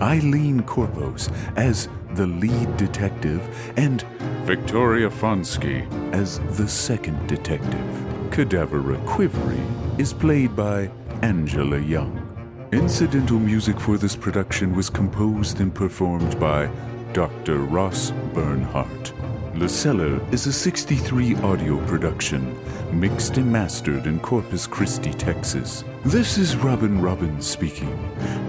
Eileen 0.00 0.62
Corpos 0.62 1.32
as 1.56 1.88
the 2.14 2.26
lead 2.26 2.76
detective, 2.76 3.40
and 3.76 4.02
Victoria 4.44 5.08
Fonsky 5.08 5.86
as 6.12 6.40
the 6.56 6.66
second 6.66 7.26
detective. 7.28 8.09
Cadavera 8.40 8.96
Quivery 9.04 9.60
is 10.00 10.14
played 10.14 10.56
by 10.56 10.90
Angela 11.20 11.78
Young. 11.78 12.26
Incidental 12.72 13.38
music 13.38 13.78
for 13.78 13.98
this 13.98 14.16
production 14.16 14.74
was 14.74 14.88
composed 14.88 15.60
and 15.60 15.74
performed 15.74 16.40
by 16.40 16.70
Dr. 17.12 17.58
Ross 17.58 18.12
Bernhardt. 18.32 19.12
The 19.56 19.68
Cellar 19.68 20.18
is 20.32 20.46
a 20.46 20.54
63 20.54 21.36
audio 21.42 21.84
production, 21.86 22.58
mixed 22.98 23.36
and 23.36 23.52
mastered 23.52 24.06
in 24.06 24.18
Corpus 24.20 24.66
Christi, 24.66 25.12
Texas. 25.12 25.84
This 26.06 26.38
is 26.38 26.56
Robin 26.56 26.98
Robbins 27.02 27.46
speaking. 27.46 27.94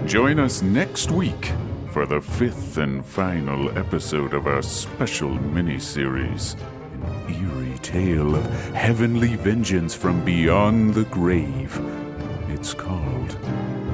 Join 0.06 0.38
us 0.38 0.62
next 0.62 1.10
week 1.10 1.52
for 1.90 2.06
the 2.06 2.22
fifth 2.22 2.78
and 2.78 3.04
final 3.04 3.68
episode 3.76 4.32
of 4.32 4.46
our 4.46 4.62
special 4.62 5.28
mini-series, 5.28 6.56
an 6.94 7.04
tale 7.92 8.34
of 8.34 8.46
heavenly 8.72 9.36
vengeance 9.36 9.94
from 9.94 10.24
beyond 10.24 10.94
the 10.94 11.04
grave. 11.04 11.78
It's 12.48 12.72
called 12.72 13.36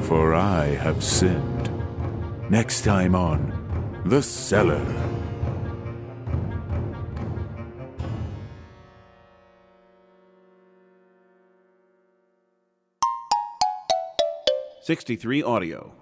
For 0.03 0.37
I 0.37 0.67
Have 0.67 1.03
Sinned. 1.03 1.69
Next 2.49 2.83
time 2.83 3.17
on 3.17 4.03
The 4.07 4.23
Cellar. 4.23 4.87
Sixty-three 14.81 15.43
audio. 15.43 15.93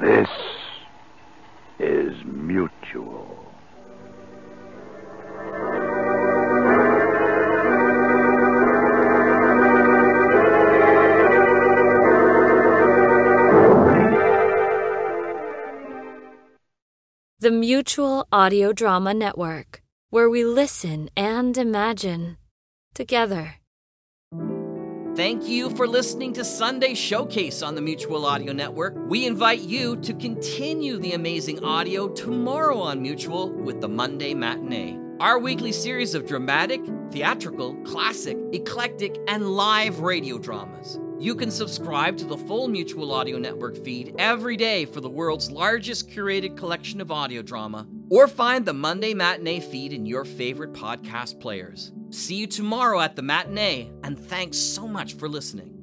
This 0.00 0.30
is 1.78 2.16
mutual. 2.24 3.29
The 17.42 17.50
Mutual 17.50 18.28
Audio 18.30 18.70
Drama 18.74 19.14
Network, 19.14 19.82
where 20.10 20.28
we 20.28 20.44
listen 20.44 21.08
and 21.16 21.56
imagine 21.56 22.36
together. 22.94 23.54
Thank 25.16 25.48
you 25.48 25.70
for 25.70 25.88
listening 25.88 26.34
to 26.34 26.44
Sunday 26.44 26.92
Showcase 26.92 27.62
on 27.62 27.74
the 27.74 27.80
Mutual 27.80 28.26
Audio 28.26 28.52
Network. 28.52 28.94
We 29.08 29.24
invite 29.24 29.62
you 29.62 29.96
to 30.02 30.12
continue 30.12 30.98
the 30.98 31.14
amazing 31.14 31.64
audio 31.64 32.08
tomorrow 32.08 32.78
on 32.78 33.00
Mutual 33.00 33.50
with 33.50 33.80
the 33.80 33.88
Monday 33.88 34.34
Matinee, 34.34 34.98
our 35.18 35.38
weekly 35.38 35.72
series 35.72 36.14
of 36.14 36.26
dramatic, 36.26 36.82
theatrical, 37.10 37.74
classic, 37.84 38.36
eclectic, 38.52 39.16
and 39.28 39.56
live 39.56 40.00
radio 40.00 40.36
dramas. 40.36 41.00
You 41.20 41.34
can 41.34 41.50
subscribe 41.50 42.16
to 42.16 42.24
the 42.24 42.38
full 42.38 42.66
Mutual 42.66 43.12
Audio 43.12 43.36
Network 43.36 43.76
feed 43.84 44.14
every 44.18 44.56
day 44.56 44.86
for 44.86 45.02
the 45.02 45.10
world's 45.10 45.50
largest 45.50 46.08
curated 46.08 46.56
collection 46.56 46.98
of 46.98 47.10
audio 47.10 47.42
drama, 47.42 47.86
or 48.08 48.26
find 48.26 48.64
the 48.64 48.72
Monday 48.72 49.12
Matinee 49.12 49.60
feed 49.60 49.92
in 49.92 50.06
your 50.06 50.24
favorite 50.24 50.72
podcast 50.72 51.38
players. 51.38 51.92
See 52.08 52.36
you 52.36 52.46
tomorrow 52.46 53.00
at 53.00 53.16
the 53.16 53.22
matinee, 53.22 53.90
and 54.02 54.18
thanks 54.18 54.56
so 54.56 54.88
much 54.88 55.12
for 55.12 55.28
listening. 55.28 55.79